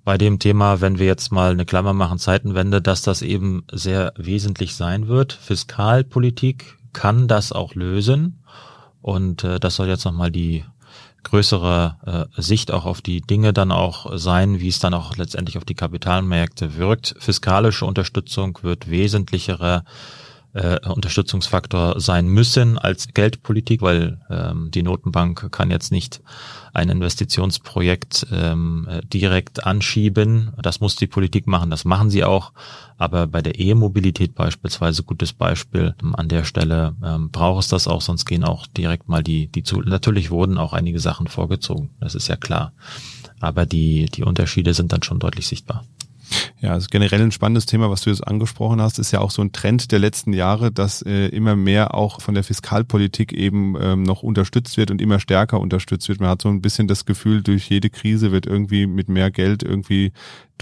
bei 0.04 0.19
dem 0.19 0.40
Thema, 0.40 0.81
wenn 0.81 0.99
wir 0.99 1.07
jetzt 1.07 1.31
mal 1.31 1.52
eine 1.52 1.64
Klammer 1.64 1.92
machen, 1.92 2.19
Zeitenwende, 2.19 2.83
dass 2.83 3.02
das 3.02 3.23
eben 3.23 3.64
sehr 3.71 4.12
wesentlich 4.16 4.75
sein 4.75 5.07
wird. 5.07 5.33
Fiskalpolitik 5.33 6.78
kann 6.92 7.28
das 7.28 7.52
auch 7.52 7.76
lösen. 7.76 8.42
Und 9.00 9.45
äh, 9.45 9.61
das 9.61 9.76
soll 9.76 9.88
jetzt 9.88 10.04
nochmal 10.04 10.33
die 10.33 10.64
größere 11.25 12.29
äh, 12.37 12.41
Sicht 12.43 12.71
auch 12.71 12.85
auf 12.85 13.00
die 13.00 13.21
Dinge 13.21 13.52
dann 13.52 13.73
auch 13.73 14.17
sein, 14.17 14.61
wie 14.61 14.69
es 14.69 14.79
dann 14.79 14.95
auch 14.95 15.17
letztendlich 15.17 15.59
auf 15.59 15.64
die 15.64 15.75
Kapitalmärkte 15.75 16.76
wirkt. 16.76 17.14
Fiskalische 17.19 17.87
Unterstützung 17.87 18.59
wird 18.62 18.91
wesentlichere 18.91 19.85
äh, 20.55 20.79
Unterstützungsfaktor 20.87 22.01
sein 22.01 22.27
müssen 22.27 22.79
als 22.79 23.09
Geldpolitik, 23.15 23.83
weil 23.83 24.21
ähm, 24.29 24.71
die 24.71 24.83
Notenbank 24.83 25.51
kann 25.51 25.71
jetzt 25.71 25.93
nicht 25.93 26.21
ein 26.75 26.89
Investitionsprojekt 26.89 28.27
ähm, 28.33 28.87
äh, 28.91 29.01
direkt 29.07 29.65
anschieben. 29.65 30.53
Das 30.63 30.81
muss 30.81 30.97
die 30.97 31.07
Politik 31.07 31.47
machen, 31.47 31.71
das 31.71 31.85
machen 31.85 32.11
sie 32.11 32.25
auch. 32.25 32.53
Aber 32.99 33.27
bei 33.27 33.43
der 33.43 33.59
E-Mobilität 33.59 34.35
beispielsweise, 34.35 35.03
gutes 35.03 35.33
Beispiel, 35.33 35.95
an 36.13 36.29
der 36.29 36.45
Stelle 36.45 36.95
ähm, 37.03 37.31
braucht 37.31 37.65
es 37.65 37.69
das 37.69 37.89
auch, 37.89 38.01
sonst 38.01 38.27
gehen 38.27 38.45
auch 38.45 38.67
direkt 38.67 39.09
mal 39.09 39.23
die, 39.23 39.49
die 39.49 39.63
zu. 39.63 39.81
Natürlich 39.81 40.31
wurden 40.31 40.59
auch 40.59 40.73
einige 40.73 41.01
Sachen 41.01 41.27
vorgezogen, 41.27 41.91
das 42.01 42.15
ist 42.15 42.29
ja 42.29 42.37
klar. 42.37 42.73
Aber 43.41 43.67
die, 43.67 44.07
die 44.07 44.23
Unterschiede 44.23 44.73
sind 44.73 44.93
dann 44.93 45.03
schon 45.03 45.19
deutlich 45.19 45.49
sichtbar. 45.49 45.85
Ja, 46.62 46.71
also 46.71 46.87
generell 46.88 47.21
ein 47.21 47.33
spannendes 47.33 47.66
Thema, 47.66 47.90
was 47.90 48.02
du 48.02 48.11
jetzt 48.11 48.25
angesprochen 48.25 48.81
hast, 48.81 49.00
ist 49.00 49.11
ja 49.11 49.19
auch 49.19 49.33
so 49.33 49.42
ein 49.42 49.50
Trend 49.50 49.90
der 49.90 49.99
letzten 49.99 50.33
Jahre, 50.33 50.71
dass 50.71 51.02
äh, 51.02 51.26
immer 51.26 51.57
mehr 51.57 51.92
auch 51.92 52.21
von 52.21 52.35
der 52.35 52.45
Fiskalpolitik 52.45 53.33
eben 53.33 53.75
ähm, 53.81 54.04
noch 54.04 54.23
unterstützt 54.23 54.76
wird 54.76 54.92
und 54.92 55.02
immer 55.02 55.19
stärker 55.19 55.59
unterstützt 55.59 56.09
wird. 56.09 56.21
Man 56.21 56.28
hat 56.28 56.40
so 56.40 56.49
ein 56.49 56.62
bisschen 56.62 56.87
das 56.87 57.04
Gefühl, 57.04 57.42
durch 57.42 57.69
jede 57.69 57.90
Krise 57.90 58.31
wird 58.31 58.47
irgendwie 58.47 58.87
mit 58.87 59.09
mehr 59.09 59.33
Geld 59.33 59.64
irgendwie 59.64 60.12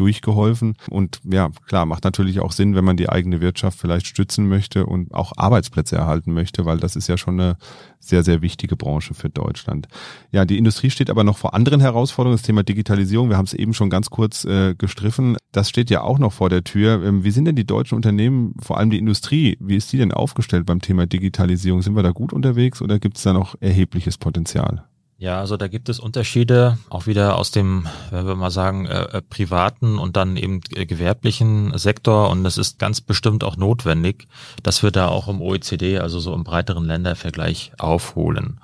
durchgeholfen. 0.00 0.76
Und 0.88 1.20
ja, 1.30 1.50
klar, 1.66 1.84
macht 1.84 2.04
natürlich 2.04 2.40
auch 2.40 2.52
Sinn, 2.52 2.74
wenn 2.74 2.84
man 2.84 2.96
die 2.96 3.10
eigene 3.10 3.42
Wirtschaft 3.42 3.78
vielleicht 3.78 4.06
stützen 4.06 4.48
möchte 4.48 4.86
und 4.86 5.12
auch 5.12 5.32
Arbeitsplätze 5.36 5.96
erhalten 5.96 6.32
möchte, 6.32 6.64
weil 6.64 6.78
das 6.78 6.96
ist 6.96 7.08
ja 7.08 7.18
schon 7.18 7.38
eine 7.38 7.56
sehr, 7.98 8.24
sehr 8.24 8.40
wichtige 8.40 8.76
Branche 8.76 9.12
für 9.12 9.28
Deutschland. 9.28 9.88
Ja, 10.32 10.46
die 10.46 10.56
Industrie 10.56 10.88
steht 10.88 11.10
aber 11.10 11.22
noch 11.22 11.36
vor 11.36 11.52
anderen 11.52 11.80
Herausforderungen. 11.80 12.38
Das 12.38 12.46
Thema 12.46 12.62
Digitalisierung, 12.62 13.28
wir 13.28 13.36
haben 13.36 13.44
es 13.44 13.52
eben 13.52 13.74
schon 13.74 13.90
ganz 13.90 14.08
kurz 14.08 14.44
äh, 14.46 14.74
gestriffen. 14.74 15.36
Das 15.52 15.68
steht 15.68 15.89
ja 15.90 16.02
auch 16.02 16.18
noch 16.18 16.32
vor 16.32 16.48
der 16.48 16.64
Tür. 16.64 17.04
Ähm, 17.04 17.24
wie 17.24 17.30
sind 17.30 17.44
denn 17.44 17.56
die 17.56 17.66
deutschen 17.66 17.96
Unternehmen, 17.96 18.54
vor 18.60 18.78
allem 18.78 18.90
die 18.90 18.98
Industrie, 18.98 19.56
wie 19.60 19.76
ist 19.76 19.92
die 19.92 19.98
denn 19.98 20.12
aufgestellt 20.12 20.66
beim 20.66 20.80
Thema 20.80 21.06
Digitalisierung? 21.06 21.82
Sind 21.82 21.96
wir 21.96 22.02
da 22.02 22.12
gut 22.12 22.32
unterwegs 22.32 22.80
oder 22.80 22.98
gibt 22.98 23.16
es 23.16 23.22
da 23.22 23.32
noch 23.32 23.56
erhebliches 23.60 24.18
Potenzial? 24.18 24.84
Ja, 25.20 25.38
also 25.38 25.58
da 25.58 25.68
gibt 25.68 25.90
es 25.90 26.00
Unterschiede, 26.00 26.78
auch 26.88 27.06
wieder 27.06 27.36
aus 27.36 27.50
dem, 27.50 27.86
wenn 28.10 28.26
wir 28.26 28.36
mal 28.36 28.50
sagen, 28.50 28.86
äh, 28.86 29.18
äh 29.18 29.20
privaten 29.20 29.98
und 29.98 30.16
dann 30.16 30.38
eben 30.38 30.62
äh, 30.74 30.86
gewerblichen 30.86 31.76
Sektor. 31.76 32.30
Und 32.30 32.46
es 32.46 32.56
ist 32.56 32.78
ganz 32.78 33.02
bestimmt 33.02 33.44
auch 33.44 33.58
notwendig, 33.58 34.28
dass 34.62 34.82
wir 34.82 34.90
da 34.90 35.08
auch 35.08 35.28
im 35.28 35.42
OECD, 35.42 35.98
also 35.98 36.20
so 36.20 36.32
im 36.32 36.42
breiteren 36.42 36.86
Ländervergleich, 36.86 37.72
aufholen. 37.76 38.60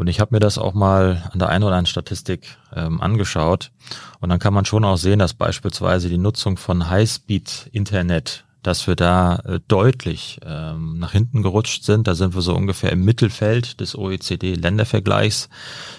Und 0.00 0.06
ich 0.06 0.18
habe 0.18 0.34
mir 0.34 0.40
das 0.40 0.56
auch 0.56 0.72
mal 0.72 1.28
an 1.30 1.38
der 1.38 1.50
einen 1.50 1.62
oder 1.62 1.74
anderen 1.74 1.84
Statistik 1.84 2.56
ähm, 2.74 3.02
angeschaut. 3.02 3.70
Und 4.20 4.30
dann 4.30 4.38
kann 4.38 4.54
man 4.54 4.64
schon 4.64 4.82
auch 4.82 4.96
sehen, 4.96 5.18
dass 5.18 5.34
beispielsweise 5.34 6.08
die 6.08 6.16
Nutzung 6.16 6.56
von 6.56 6.88
Highspeed-Internet 6.88 8.46
dass 8.62 8.86
wir 8.86 8.96
da 8.96 9.36
äh, 9.44 9.60
deutlich 9.68 10.40
ähm, 10.44 10.98
nach 10.98 11.12
hinten 11.12 11.42
gerutscht 11.42 11.84
sind. 11.84 12.06
Da 12.06 12.14
sind 12.14 12.34
wir 12.34 12.42
so 12.42 12.54
ungefähr 12.54 12.92
im 12.92 13.04
Mittelfeld 13.04 13.80
des 13.80 13.96
OECD-Ländervergleichs. 13.96 15.48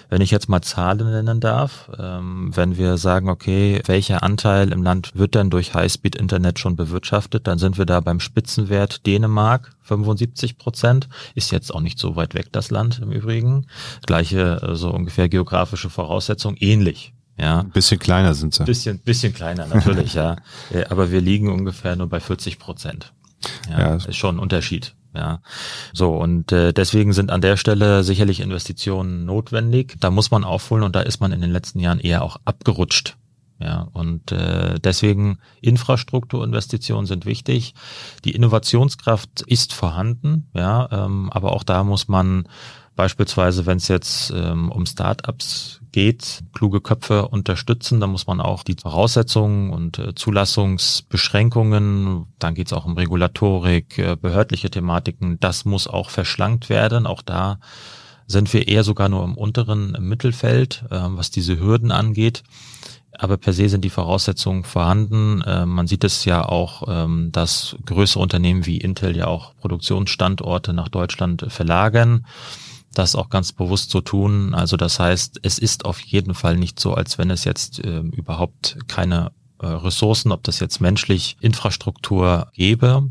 Wenn 0.08 0.20
ich 0.20 0.30
jetzt 0.30 0.48
mal 0.48 0.62
Zahlen 0.62 1.10
nennen 1.10 1.40
darf, 1.40 1.90
ähm, 1.98 2.50
wenn 2.54 2.76
wir 2.76 2.98
sagen, 2.98 3.28
okay, 3.28 3.80
welcher 3.86 4.22
Anteil 4.22 4.72
im 4.72 4.82
Land 4.82 5.12
wird 5.14 5.34
denn 5.34 5.50
durch 5.50 5.74
Highspeed-Internet 5.74 6.58
schon 6.58 6.76
bewirtschaftet, 6.76 7.46
dann 7.46 7.58
sind 7.58 7.78
wir 7.78 7.86
da 7.86 8.00
beim 8.00 8.20
Spitzenwert 8.20 9.06
Dänemark, 9.06 9.74
75 9.82 10.58
Prozent. 10.58 11.08
Ist 11.34 11.50
jetzt 11.50 11.74
auch 11.74 11.80
nicht 11.80 11.98
so 11.98 12.16
weit 12.16 12.34
weg, 12.34 12.48
das 12.52 12.70
Land 12.70 13.00
im 13.02 13.10
Übrigen. 13.10 13.66
Gleiche, 14.06 14.60
äh, 14.62 14.74
so 14.76 14.90
ungefähr 14.90 15.28
geografische 15.28 15.90
Voraussetzung, 15.90 16.56
ähnlich. 16.58 17.12
Ja. 17.38 17.60
Ein 17.60 17.70
bisschen 17.70 17.98
kleiner 17.98 18.34
sind 18.34 18.54
sie. 18.54 18.64
Bisschen, 18.64 18.98
bisschen 18.98 19.32
kleiner, 19.32 19.66
natürlich, 19.66 20.14
ja. 20.14 20.36
Äh, 20.72 20.84
aber 20.84 21.10
wir 21.10 21.20
liegen 21.20 21.50
ungefähr 21.50 21.96
nur 21.96 22.08
bei 22.08 22.20
40 22.20 22.58
Prozent. 22.58 23.12
Ja, 23.68 23.80
ja, 23.80 23.94
ist 23.96 24.16
schon 24.16 24.36
ein 24.36 24.38
Unterschied. 24.38 24.94
Ja, 25.14 25.42
so 25.92 26.16
und 26.16 26.52
äh, 26.52 26.72
deswegen 26.72 27.12
sind 27.12 27.30
an 27.30 27.42
der 27.42 27.58
Stelle 27.58 28.02
sicherlich 28.02 28.40
Investitionen 28.40 29.26
notwendig. 29.26 29.96
Da 30.00 30.10
muss 30.10 30.30
man 30.30 30.42
aufholen 30.42 30.84
und 30.84 30.96
da 30.96 31.00
ist 31.00 31.20
man 31.20 31.32
in 31.32 31.42
den 31.42 31.50
letzten 31.50 31.80
Jahren 31.80 32.00
eher 32.00 32.22
auch 32.22 32.38
abgerutscht. 32.46 33.16
Ja, 33.58 33.88
und 33.92 34.32
äh, 34.32 34.76
deswegen 34.80 35.38
Infrastrukturinvestitionen 35.60 37.06
sind 37.06 37.26
wichtig. 37.26 37.74
Die 38.24 38.32
Innovationskraft 38.32 39.42
ist 39.42 39.72
vorhanden, 39.72 40.48
ja, 40.54 40.88
ähm, 40.90 41.30
aber 41.30 41.52
auch 41.52 41.62
da 41.62 41.84
muss 41.84 42.08
man 42.08 42.48
Beispielsweise, 42.94 43.64
wenn 43.64 43.78
es 43.78 43.88
jetzt 43.88 44.30
ähm, 44.36 44.70
um 44.70 44.84
Startups 44.84 45.80
geht, 45.92 46.42
kluge 46.52 46.82
Köpfe 46.82 47.28
unterstützen, 47.28 48.00
dann 48.00 48.10
muss 48.10 48.26
man 48.26 48.38
auch 48.40 48.64
die 48.64 48.76
Voraussetzungen 48.80 49.70
und 49.70 49.98
äh, 49.98 50.14
Zulassungsbeschränkungen, 50.14 52.26
dann 52.38 52.54
geht 52.54 52.66
es 52.66 52.74
auch 52.74 52.84
um 52.84 52.96
Regulatorik, 52.96 53.96
äh, 53.98 54.16
behördliche 54.20 54.70
Thematiken, 54.70 55.40
das 55.40 55.64
muss 55.64 55.88
auch 55.88 56.10
verschlankt 56.10 56.68
werden. 56.68 57.06
Auch 57.06 57.22
da 57.22 57.60
sind 58.26 58.52
wir 58.52 58.68
eher 58.68 58.84
sogar 58.84 59.08
nur 59.08 59.24
im 59.24 59.38
unteren 59.38 59.96
Mittelfeld, 60.00 60.84
äh, 60.90 60.98
was 61.00 61.30
diese 61.30 61.58
Hürden 61.58 61.92
angeht. 61.92 62.42
Aber 63.18 63.36
per 63.36 63.52
se 63.52 63.68
sind 63.68 63.84
die 63.84 63.90
Voraussetzungen 63.90 64.64
vorhanden. 64.64 65.42
Äh, 65.42 65.64
man 65.64 65.86
sieht 65.86 66.04
es 66.04 66.24
ja 66.24 66.46
auch, 66.46 66.84
ähm, 66.88 67.30
dass 67.32 67.76
größere 67.86 68.22
Unternehmen 68.22 68.66
wie 68.66 68.78
Intel 68.78 69.16
ja 69.16 69.26
auch 69.26 69.54
Produktionsstandorte 69.56 70.72
nach 70.72 70.88
Deutschland 70.88 71.46
verlagern 71.48 72.26
das 72.94 73.14
auch 73.14 73.30
ganz 73.30 73.52
bewusst 73.52 73.90
so 73.90 74.00
tun. 74.00 74.54
Also 74.54 74.76
das 74.76 74.98
heißt, 74.98 75.40
es 75.42 75.58
ist 75.58 75.84
auf 75.84 76.00
jeden 76.00 76.34
Fall 76.34 76.56
nicht 76.56 76.78
so, 76.78 76.94
als 76.94 77.18
wenn 77.18 77.30
es 77.30 77.44
jetzt 77.44 77.78
äh, 77.84 78.00
überhaupt 78.00 78.78
keine 78.88 79.32
äh, 79.60 79.66
Ressourcen, 79.66 80.32
ob 80.32 80.42
das 80.42 80.60
jetzt 80.60 80.80
menschlich 80.80 81.36
Infrastruktur 81.40 82.48
gäbe. 82.54 83.10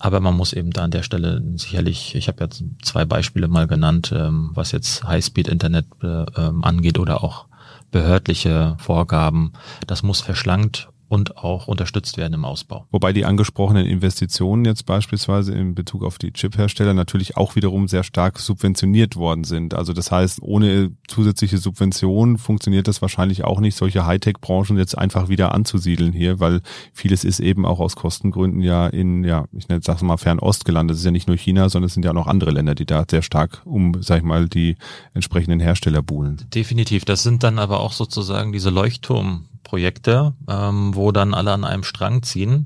Aber 0.00 0.20
man 0.20 0.36
muss 0.36 0.52
eben 0.52 0.70
da 0.70 0.84
an 0.84 0.90
der 0.90 1.02
Stelle 1.02 1.42
sicherlich, 1.56 2.14
ich 2.14 2.28
habe 2.28 2.44
jetzt 2.44 2.62
zwei 2.82 3.04
Beispiele 3.04 3.48
mal 3.48 3.66
genannt, 3.66 4.12
ähm, 4.14 4.50
was 4.54 4.72
jetzt 4.72 5.04
Highspeed-Internet 5.04 5.86
äh, 6.02 6.24
ähm, 6.36 6.62
angeht 6.62 6.98
oder 6.98 7.24
auch 7.24 7.46
behördliche 7.90 8.76
Vorgaben. 8.78 9.52
Das 9.86 10.02
muss 10.02 10.20
verschlankt 10.20 10.88
und 11.08 11.38
auch 11.38 11.68
unterstützt 11.68 12.16
werden 12.16 12.34
im 12.34 12.44
Ausbau. 12.44 12.86
Wobei 12.90 13.12
die 13.12 13.24
angesprochenen 13.24 13.86
Investitionen 13.86 14.64
jetzt 14.64 14.84
beispielsweise 14.86 15.52
in 15.52 15.74
Bezug 15.74 16.04
auf 16.04 16.18
die 16.18 16.32
Chiphersteller 16.32 16.94
natürlich 16.94 17.36
auch 17.36 17.56
wiederum 17.56 17.88
sehr 17.88 18.04
stark 18.04 18.38
subventioniert 18.38 19.16
worden 19.16 19.44
sind. 19.44 19.74
Also 19.74 19.92
das 19.92 20.12
heißt, 20.12 20.42
ohne 20.42 20.92
zusätzliche 21.08 21.58
Subventionen 21.58 22.36
funktioniert 22.38 22.88
das 22.88 23.00
wahrscheinlich 23.00 23.44
auch 23.44 23.60
nicht, 23.60 23.76
solche 23.76 24.06
Hightech-Branchen 24.06 24.76
jetzt 24.76 24.96
einfach 24.96 25.28
wieder 25.28 25.54
anzusiedeln 25.54 26.12
hier, 26.12 26.40
weil 26.40 26.60
vieles 26.92 27.24
ist 27.24 27.40
eben 27.40 27.64
auch 27.64 27.80
aus 27.80 27.96
Kostengründen 27.96 28.60
ja 28.60 28.86
in, 28.86 29.24
ja, 29.24 29.46
ich 29.52 29.68
nenne 29.68 29.80
es 29.84 30.02
mal 30.02 30.18
Fernost 30.18 30.64
gelandet. 30.64 30.94
Es 30.94 31.00
ist 31.00 31.06
ja 31.06 31.10
nicht 31.10 31.28
nur 31.28 31.36
China, 31.36 31.68
sondern 31.68 31.86
es 31.86 31.94
sind 31.94 32.04
ja 32.04 32.10
auch 32.10 32.14
noch 32.14 32.26
andere 32.26 32.50
Länder, 32.50 32.74
die 32.74 32.86
da 32.86 33.04
sehr 33.10 33.22
stark 33.22 33.62
um, 33.64 33.96
sag 34.00 34.18
ich 34.18 34.24
mal, 34.24 34.48
die 34.48 34.76
entsprechenden 35.14 35.60
Hersteller 35.60 36.02
buhlen. 36.02 36.42
Definitiv. 36.54 37.04
Das 37.04 37.22
sind 37.22 37.42
dann 37.42 37.58
aber 37.58 37.80
auch 37.80 37.92
sozusagen 37.92 38.52
diese 38.52 38.70
Leuchtturm 38.70 39.46
Projekte, 39.68 40.32
ähm, 40.48 40.94
wo 40.94 41.12
dann 41.12 41.34
alle 41.34 41.52
an 41.52 41.64
einem 41.64 41.84
Strang 41.84 42.22
ziehen. 42.22 42.64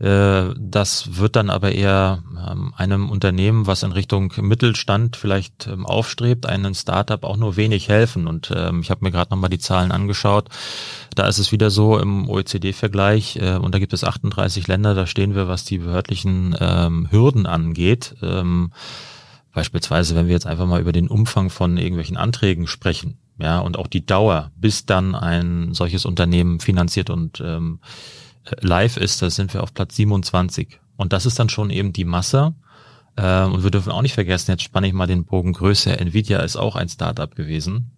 Äh, 0.00 0.52
das 0.58 1.16
wird 1.16 1.36
dann 1.36 1.48
aber 1.48 1.70
eher 1.70 2.24
ähm, 2.36 2.74
einem 2.76 3.08
Unternehmen, 3.08 3.68
was 3.68 3.84
in 3.84 3.92
Richtung 3.92 4.32
Mittelstand 4.40 5.14
vielleicht 5.14 5.68
ähm, 5.68 5.86
aufstrebt, 5.86 6.46
einem 6.46 6.74
Startup 6.74 7.22
auch 7.22 7.36
nur 7.36 7.56
wenig 7.56 7.88
helfen. 7.88 8.26
Und 8.26 8.52
ähm, 8.54 8.80
ich 8.80 8.90
habe 8.90 9.04
mir 9.04 9.12
gerade 9.12 9.30
nochmal 9.30 9.50
die 9.50 9.60
Zahlen 9.60 9.92
angeschaut. 9.92 10.48
Da 11.14 11.28
ist 11.28 11.38
es 11.38 11.52
wieder 11.52 11.70
so 11.70 11.98
im 12.00 12.28
OECD-Vergleich, 12.28 13.36
äh, 13.36 13.56
und 13.56 13.72
da 13.72 13.78
gibt 13.78 13.92
es 13.92 14.02
38 14.02 14.66
Länder, 14.66 14.94
da 14.94 15.06
stehen 15.06 15.36
wir, 15.36 15.46
was 15.46 15.64
die 15.64 15.78
behördlichen 15.78 16.56
ähm, 16.58 17.06
Hürden 17.12 17.46
angeht. 17.46 18.16
Ähm, 18.20 18.72
beispielsweise, 19.52 20.16
wenn 20.16 20.26
wir 20.26 20.34
jetzt 20.34 20.48
einfach 20.48 20.66
mal 20.66 20.80
über 20.80 20.92
den 20.92 21.06
Umfang 21.06 21.50
von 21.50 21.76
irgendwelchen 21.76 22.16
Anträgen 22.16 22.66
sprechen 22.66 23.18
ja, 23.38 23.58
und 23.58 23.78
auch 23.78 23.86
die 23.86 24.06
Dauer, 24.06 24.52
bis 24.56 24.86
dann 24.86 25.14
ein 25.14 25.74
solches 25.74 26.04
Unternehmen 26.04 26.60
finanziert 26.60 27.10
und 27.10 27.40
ähm, 27.40 27.80
live 28.60 28.96
ist, 28.96 29.22
da 29.22 29.30
sind 29.30 29.54
wir 29.54 29.62
auf 29.62 29.74
Platz 29.74 29.96
27. 29.96 30.80
Und 30.96 31.12
das 31.12 31.26
ist 31.26 31.38
dann 31.38 31.48
schon 31.48 31.70
eben 31.70 31.92
die 31.92 32.04
Masse. 32.04 32.54
Ähm, 33.16 33.52
und 33.52 33.64
wir 33.64 33.70
dürfen 33.70 33.92
auch 33.92 34.02
nicht 34.02 34.14
vergessen, 34.14 34.52
jetzt 34.52 34.62
spanne 34.62 34.86
ich 34.86 34.92
mal 34.92 35.06
den 35.06 35.24
Bogen 35.24 35.52
größer, 35.52 36.00
Nvidia 36.00 36.40
ist 36.40 36.56
auch 36.56 36.76
ein 36.76 36.88
Startup 36.88 37.34
gewesen 37.34 37.92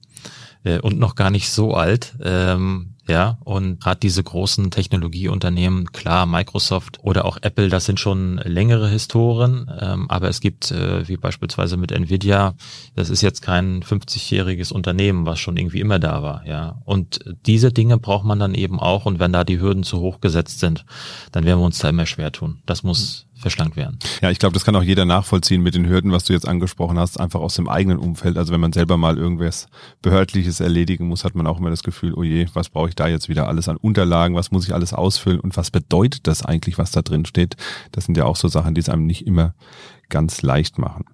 äh, 0.65 0.79
und 0.79 0.99
noch 0.99 1.15
gar 1.15 1.31
nicht 1.31 1.51
so 1.51 1.75
alt. 1.75 2.17
Ähm, 2.23 2.95
ja, 3.09 3.39
und 3.45 3.81
gerade 3.81 4.01
diese 4.01 4.23
großen 4.23 4.71
Technologieunternehmen, 4.71 5.93
klar, 5.93 6.27
Microsoft 6.27 6.99
oder 7.03 7.25
auch 7.25 7.39
Apple, 7.41 7.69
das 7.69 7.85
sind 7.85 8.01
schon 8.01 8.39
längere 8.39 8.89
Historien, 8.89 9.71
ähm, 9.81 10.11
aber 10.11 10.29
es 10.29 10.41
gibt, 10.41 10.71
äh, 10.71 11.07
wie 11.09 11.17
beispielsweise 11.17 11.77
mit 11.77 11.93
Nvidia, 11.93 12.55
das 12.95 13.11
ist 13.11 13.23
jetzt 13.23 13.43
kein 13.43 13.83
50-jähriges 13.83 14.73
Unternehmen, 14.73 15.27
was 15.27 15.39
schon 15.39 15.57
irgendwie 15.57 15.81
immer 15.81 15.99
da 15.99 16.23
war, 16.23 16.47
ja. 16.47 16.81
Und 16.85 17.21
diese 17.47 17.73
Dinge 17.73 17.99
braucht 17.99 18.25
man 18.25 18.39
dann 18.39 18.55
eben 18.55 18.81
auch 18.81 19.07
und 19.07 19.19
wenn 19.19 19.33
da 19.33 19.45
die 19.45 19.61
Hürden 19.61 19.85
zu 19.85 20.01
hoch 20.01 20.21
gesetzt 20.21 20.61
sind, 20.61 20.85
dann 21.33 21.45
werden 21.45 21.61
wir 21.61 21.67
uns 21.67 21.79
da 21.79 21.89
immer 21.89 22.07
schwer 22.07 22.33
tun. 22.33 22.63
Das 22.67 22.83
muss 22.83 23.26
verschlankt 23.39 23.77
werden. 23.77 23.99
Ja, 24.23 24.31
ich 24.31 24.39
glaube, 24.39 24.55
das 24.55 24.65
kann 24.65 24.75
auch 24.77 24.83
jeder 24.83 25.05
nachvollziehen 25.05 25.63
mit 25.63 25.75
den 25.75 25.89
Hürden, 25.89 26.13
was 26.13 26.25
du 26.25 26.33
jetzt 26.33 26.49
angesprochen 26.49 26.99
hast, 26.99 27.21
einfach 27.21 27.41
aus 27.41 27.55
dem 27.55 27.69
eigenen 27.69 27.99
Umfeld. 27.99 28.39
Also 28.39 28.53
wenn 28.53 28.61
man 28.61 28.73
selber 28.73 28.97
mal 28.97 29.19
irgendwas 29.19 29.69
Behördliches 30.03 30.61
erledigen 30.61 31.07
muss, 31.07 31.25
hat 31.25 31.35
man 31.35 31.47
auch 31.47 31.59
immer 31.59 31.71
das 31.71 31.83
Gefühl, 31.83 32.15
oh 32.15 32.23
je, 32.23 32.47
was 32.55 32.71
brauche 32.71 32.89
ich 32.89 32.95
da 32.95 33.07
jetzt 33.07 33.29
wieder 33.29 33.47
alles 33.47 33.69
an 33.69 33.77
Unterlagen, 33.77 34.35
was 34.35 34.51
muss 34.51 34.67
ich 34.67 34.75
alles 34.75 34.93
ausfüllen 34.93 35.41
und 35.41 35.57
was 35.57 35.71
bedeutet 35.71 36.27
das 36.27 36.45
eigentlich, 36.45 36.79
was 36.79 36.91
da 36.91 37.03
drin 37.03 37.27
steht? 37.27 37.57
Das 37.93 38.07
sind 38.07 38.17
ja 38.17 38.25
auch 38.25 38.37
so 38.37 38.49
Sachen, 38.49 38.75
die 38.75 38.81
es 38.81 38.89
einem 38.89 39.07
nicht 39.07 39.27
immer 39.27 39.55
ganz 40.09 40.43
leicht 40.43 40.79
machen. 40.79 41.05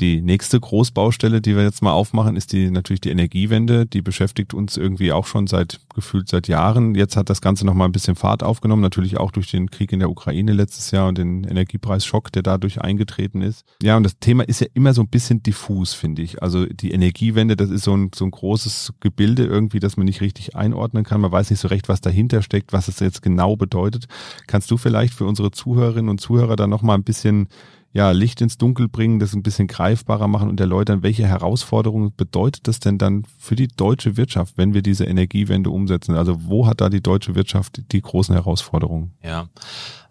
Die 0.00 0.20
nächste 0.20 0.58
Großbaustelle, 0.58 1.40
die 1.40 1.56
wir 1.56 1.62
jetzt 1.62 1.82
mal 1.82 1.92
aufmachen, 1.92 2.36
ist 2.36 2.52
die 2.52 2.70
natürlich 2.70 3.00
die 3.00 3.10
Energiewende. 3.10 3.86
Die 3.86 4.02
beschäftigt 4.02 4.54
uns 4.54 4.76
irgendwie 4.76 5.12
auch 5.12 5.26
schon 5.26 5.46
seit 5.46 5.80
gefühlt 5.94 6.28
seit 6.28 6.48
Jahren. 6.48 6.94
Jetzt 6.94 7.16
hat 7.16 7.30
das 7.30 7.40
Ganze 7.40 7.64
noch 7.64 7.74
mal 7.74 7.84
ein 7.84 7.92
bisschen 7.92 8.16
Fahrt 8.16 8.42
aufgenommen, 8.42 8.82
natürlich 8.82 9.18
auch 9.18 9.30
durch 9.30 9.50
den 9.50 9.70
Krieg 9.70 9.92
in 9.92 10.00
der 10.00 10.10
Ukraine 10.10 10.52
letztes 10.52 10.90
Jahr 10.90 11.08
und 11.08 11.18
den 11.18 11.44
Energiepreisschock, 11.44 12.32
der 12.32 12.42
dadurch 12.42 12.80
eingetreten 12.80 13.42
ist. 13.42 13.64
Ja, 13.82 13.96
und 13.96 14.02
das 14.02 14.18
Thema 14.18 14.48
ist 14.48 14.60
ja 14.60 14.66
immer 14.74 14.94
so 14.94 15.02
ein 15.02 15.08
bisschen 15.08 15.42
diffus, 15.42 15.94
finde 15.94 16.22
ich. 16.22 16.42
Also 16.42 16.66
die 16.66 16.92
Energiewende, 16.92 17.56
das 17.56 17.70
ist 17.70 17.84
so 17.84 17.96
ein, 17.96 18.10
so 18.14 18.24
ein 18.24 18.30
großes 18.30 18.94
Gebilde 19.00 19.44
irgendwie, 19.44 19.80
das 19.80 19.96
man 19.96 20.06
nicht 20.06 20.20
richtig 20.20 20.56
einordnen 20.56 21.04
kann. 21.04 21.20
Man 21.20 21.32
weiß 21.32 21.50
nicht 21.50 21.60
so 21.60 21.68
recht, 21.68 21.88
was 21.88 22.00
dahinter 22.00 22.42
steckt, 22.42 22.72
was 22.72 22.88
es 22.88 22.98
jetzt 23.00 23.22
genau 23.22 23.56
bedeutet. 23.56 24.06
Kannst 24.46 24.70
du 24.70 24.76
vielleicht 24.76 25.14
für 25.14 25.24
unsere 25.24 25.50
Zuhörerinnen 25.50 26.08
und 26.08 26.20
Zuhörer 26.20 26.56
da 26.56 26.66
noch 26.66 26.82
mal 26.82 26.94
ein 26.94 27.04
bisschen 27.04 27.48
ja, 27.92 28.12
Licht 28.12 28.40
ins 28.40 28.56
Dunkel 28.56 28.88
bringen, 28.88 29.18
das 29.18 29.34
ein 29.34 29.42
bisschen 29.42 29.66
greifbarer 29.66 30.28
machen 30.28 30.48
und 30.48 30.60
erläutern, 30.60 31.02
welche 31.02 31.26
Herausforderungen 31.26 32.12
bedeutet 32.16 32.68
das 32.68 32.78
denn 32.78 32.98
dann 32.98 33.24
für 33.38 33.56
die 33.56 33.68
deutsche 33.68 34.16
Wirtschaft, 34.16 34.56
wenn 34.56 34.74
wir 34.74 34.82
diese 34.82 35.04
Energiewende 35.04 35.70
umsetzen? 35.70 36.14
Also 36.14 36.44
wo 36.44 36.66
hat 36.66 36.80
da 36.80 36.88
die 36.88 37.02
deutsche 37.02 37.34
Wirtschaft 37.34 37.82
die 37.90 38.00
großen 38.00 38.34
Herausforderungen? 38.34 39.12
Ja, 39.24 39.48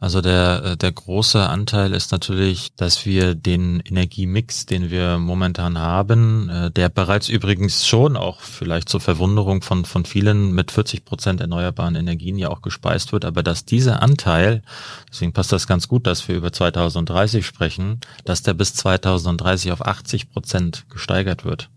also 0.01 0.21
der, 0.21 0.63
äh, 0.63 0.77
der 0.77 0.93
große 0.93 1.45
Anteil 1.45 1.93
ist 1.93 2.13
natürlich, 2.13 2.73
dass 2.75 3.05
wir 3.05 3.35
den 3.35 3.81
Energiemix, 3.81 4.65
den 4.65 4.89
wir 4.91 5.17
momentan 5.17 5.77
haben, 5.77 6.49
äh, 6.49 6.71
der 6.71 6.87
bereits 6.87 7.27
übrigens 7.27 7.85
schon 7.85 8.15
auch 8.15 8.39
vielleicht 8.39 8.87
zur 8.87 9.01
Verwunderung 9.01 9.61
von, 9.61 9.83
von 9.83 10.05
vielen 10.05 10.53
mit 10.53 10.71
40 10.71 11.03
Prozent 11.03 11.41
erneuerbaren 11.41 11.95
Energien 11.95 12.37
ja 12.37 12.49
auch 12.49 12.61
gespeist 12.61 13.11
wird, 13.11 13.25
aber 13.25 13.43
dass 13.43 13.65
dieser 13.65 14.01
Anteil, 14.01 14.61
deswegen 15.11 15.33
passt 15.33 15.51
das 15.51 15.67
ganz 15.67 15.89
gut, 15.89 16.07
dass 16.07 16.25
wir 16.29 16.35
über 16.35 16.53
2030 16.53 17.45
sprechen, 17.45 17.68
dass 18.25 18.41
der 18.41 18.53
bis 18.53 18.73
2030 18.73 19.71
auf 19.71 19.85
80 19.85 20.31
Prozent 20.31 20.85
gesteigert 20.89 21.45
wird. 21.45 21.69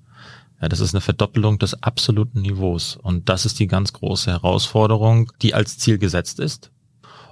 Ja, 0.61 0.69
das 0.69 0.81
ist 0.81 0.95
eine 0.95 1.01
Verdoppelung 1.01 1.59
des 1.59 1.83
absoluten 1.83 2.41
Niveaus. 2.41 2.97
Und 2.97 3.29
das 3.29 3.45
ist 3.45 3.59
die 3.59 3.67
ganz 3.67 3.93
große 3.93 4.31
Herausforderung, 4.31 5.33
die 5.43 5.55
als 5.55 5.77
Ziel 5.77 5.99
gesetzt 5.99 6.39
ist. 6.39 6.71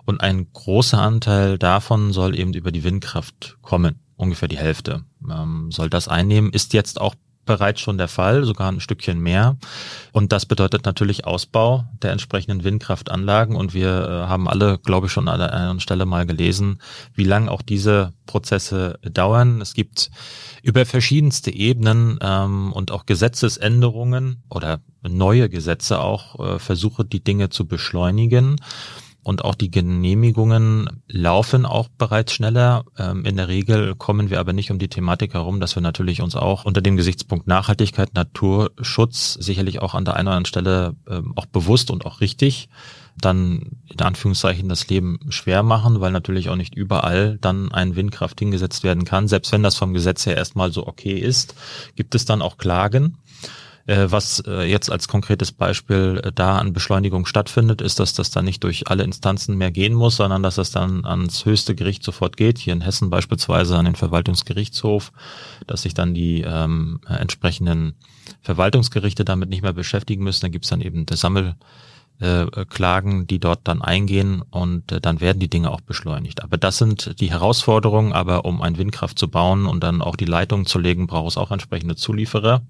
Und 0.04 0.20
ein 0.20 0.52
großer 0.52 1.00
Anteil 1.00 1.56
davon 1.56 2.12
soll 2.12 2.36
eben 2.36 2.52
über 2.52 2.72
die 2.72 2.82
Windkraft 2.82 3.56
kommen. 3.62 4.00
Ungefähr 4.16 4.48
die 4.48 4.58
Hälfte 4.58 5.04
ähm, 5.30 5.70
soll 5.70 5.88
das 5.88 6.08
einnehmen. 6.08 6.52
Ist 6.52 6.72
jetzt 6.72 7.00
auch 7.00 7.14
bereits 7.50 7.80
schon 7.80 7.98
der 7.98 8.06
Fall, 8.06 8.44
sogar 8.44 8.70
ein 8.70 8.78
Stückchen 8.78 9.18
mehr. 9.18 9.56
Und 10.12 10.30
das 10.30 10.46
bedeutet 10.46 10.84
natürlich 10.84 11.26
Ausbau 11.26 11.84
der 12.00 12.12
entsprechenden 12.12 12.62
Windkraftanlagen. 12.62 13.56
Und 13.56 13.74
wir 13.74 13.88
äh, 13.88 14.28
haben 14.28 14.48
alle, 14.48 14.78
glaube 14.78 15.08
ich, 15.08 15.12
schon 15.12 15.26
an 15.26 15.40
einer 15.40 15.80
Stelle 15.80 16.06
mal 16.06 16.26
gelesen, 16.26 16.80
wie 17.12 17.24
lang 17.24 17.48
auch 17.48 17.60
diese 17.60 18.12
Prozesse 18.26 19.00
dauern. 19.02 19.60
Es 19.60 19.74
gibt 19.74 20.12
über 20.62 20.86
verschiedenste 20.86 21.52
Ebenen 21.52 22.20
ähm, 22.22 22.72
und 22.72 22.92
auch 22.92 23.04
Gesetzesänderungen 23.04 24.44
oder 24.48 24.78
neue 25.02 25.48
Gesetze 25.48 25.98
auch 25.98 26.38
äh, 26.38 26.58
Versuche, 26.60 27.04
die 27.04 27.24
Dinge 27.24 27.50
zu 27.50 27.66
beschleunigen 27.66 28.58
und 29.22 29.44
auch 29.44 29.54
die 29.54 29.70
Genehmigungen 29.70 31.02
laufen 31.06 31.66
auch 31.66 31.88
bereits 31.88 32.32
schneller. 32.32 32.84
Ähm, 32.98 33.24
in 33.24 33.36
der 33.36 33.48
Regel 33.48 33.94
kommen 33.94 34.30
wir 34.30 34.40
aber 34.40 34.52
nicht 34.52 34.70
um 34.70 34.78
die 34.78 34.88
Thematik 34.88 35.34
herum, 35.34 35.60
dass 35.60 35.74
wir 35.74 35.82
natürlich 35.82 36.22
uns 36.22 36.36
auch 36.36 36.64
unter 36.64 36.80
dem 36.80 36.96
Gesichtspunkt 36.96 37.46
Nachhaltigkeit, 37.46 38.14
Naturschutz 38.14 39.34
sicherlich 39.34 39.82
auch 39.82 39.94
an 39.94 40.04
der 40.04 40.14
einen 40.14 40.28
oder 40.28 40.36
anderen 40.36 40.46
Stelle 40.46 40.96
ähm, 41.08 41.32
auch 41.36 41.46
bewusst 41.46 41.90
und 41.90 42.06
auch 42.06 42.20
richtig 42.20 42.68
dann 43.20 43.82
in 43.88 44.00
Anführungszeichen 44.00 44.68
das 44.68 44.88
Leben 44.88 45.18
schwer 45.28 45.62
machen, 45.62 46.00
weil 46.00 46.12
natürlich 46.12 46.48
auch 46.48 46.56
nicht 46.56 46.74
überall 46.74 47.38
dann 47.40 47.72
ein 47.72 47.96
Windkraft 47.96 48.38
hingesetzt 48.38 48.82
werden 48.82 49.04
kann. 49.04 49.28
Selbst 49.28 49.52
wenn 49.52 49.62
das 49.62 49.76
vom 49.76 49.92
Gesetz 49.92 50.26
her 50.26 50.36
erstmal 50.36 50.72
so 50.72 50.86
okay 50.86 51.18
ist, 51.18 51.54
gibt 51.96 52.14
es 52.14 52.24
dann 52.24 52.42
auch 52.42 52.56
Klagen. 52.56 53.18
Äh, 53.90 54.12
was 54.12 54.38
äh, 54.46 54.62
jetzt 54.70 54.88
als 54.88 55.08
konkretes 55.08 55.50
Beispiel 55.50 56.20
äh, 56.22 56.30
da 56.32 56.58
an 56.58 56.72
Beschleunigung 56.72 57.26
stattfindet, 57.26 57.80
ist, 57.80 57.98
dass 57.98 58.14
das 58.14 58.30
dann 58.30 58.44
nicht 58.44 58.62
durch 58.62 58.86
alle 58.86 59.02
Instanzen 59.02 59.58
mehr 59.58 59.72
gehen 59.72 59.94
muss, 59.94 60.14
sondern 60.14 60.44
dass 60.44 60.58
es 60.58 60.70
dann 60.70 61.04
ans 61.04 61.44
höchste 61.44 61.74
Gericht 61.74 62.04
sofort 62.04 62.36
geht. 62.36 62.58
Hier 62.58 62.72
in 62.72 62.82
Hessen 62.82 63.10
beispielsweise 63.10 63.76
an 63.76 63.86
den 63.86 63.96
Verwaltungsgerichtshof, 63.96 65.10
dass 65.66 65.82
sich 65.82 65.92
dann 65.92 66.14
die 66.14 66.42
ähm, 66.42 67.00
entsprechenden 67.08 67.96
Verwaltungsgerichte 68.42 69.24
damit 69.24 69.48
nicht 69.48 69.62
mehr 69.62 69.72
beschäftigen 69.72 70.22
müssen. 70.22 70.42
Da 70.42 70.48
gibt's 70.50 70.68
dann 70.68 70.82
eben 70.82 71.06
der 71.06 71.16
Sammel 71.16 71.56
Klagen, 72.68 73.26
die 73.26 73.38
dort 73.38 73.60
dann 73.64 73.80
eingehen 73.80 74.42
und 74.50 74.84
dann 75.00 75.22
werden 75.22 75.38
die 75.38 75.48
Dinge 75.48 75.70
auch 75.70 75.80
beschleunigt. 75.80 76.42
Aber 76.42 76.58
das 76.58 76.76
sind 76.76 77.18
die 77.18 77.30
Herausforderungen, 77.30 78.12
aber 78.12 78.44
um 78.44 78.60
ein 78.60 78.76
Windkraft 78.76 79.18
zu 79.18 79.28
bauen 79.28 79.64
und 79.64 79.82
dann 79.82 80.02
auch 80.02 80.16
die 80.16 80.26
Leitung 80.26 80.66
zu 80.66 80.78
legen, 80.78 81.06
braucht 81.06 81.30
es 81.30 81.38
auch 81.38 81.50
entsprechende 81.50 81.96
Zulieferer. 81.96 82.60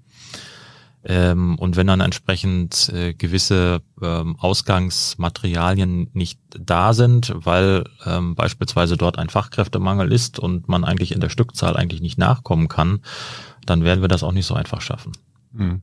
Ähm, 1.03 1.57
und 1.57 1.77
wenn 1.77 1.87
dann 1.87 1.99
entsprechend 1.99 2.89
äh, 2.89 3.13
gewisse 3.13 3.81
ähm, 4.01 4.35
Ausgangsmaterialien 4.39 6.09
nicht 6.13 6.39
da 6.57 6.93
sind, 6.93 7.33
weil 7.35 7.85
ähm, 8.05 8.35
beispielsweise 8.35 8.97
dort 8.97 9.17
ein 9.17 9.29
Fachkräftemangel 9.29 10.11
ist 10.11 10.37
und 10.37 10.69
man 10.69 10.83
eigentlich 10.83 11.11
in 11.11 11.19
der 11.19 11.29
Stückzahl 11.29 11.75
eigentlich 11.75 12.01
nicht 12.01 12.19
nachkommen 12.19 12.67
kann, 12.67 13.01
dann 13.65 13.83
werden 13.83 14.01
wir 14.01 14.09
das 14.09 14.23
auch 14.23 14.31
nicht 14.31 14.45
so 14.45 14.53
einfach 14.53 14.81
schaffen. 14.81 15.13
Hm. 15.55 15.81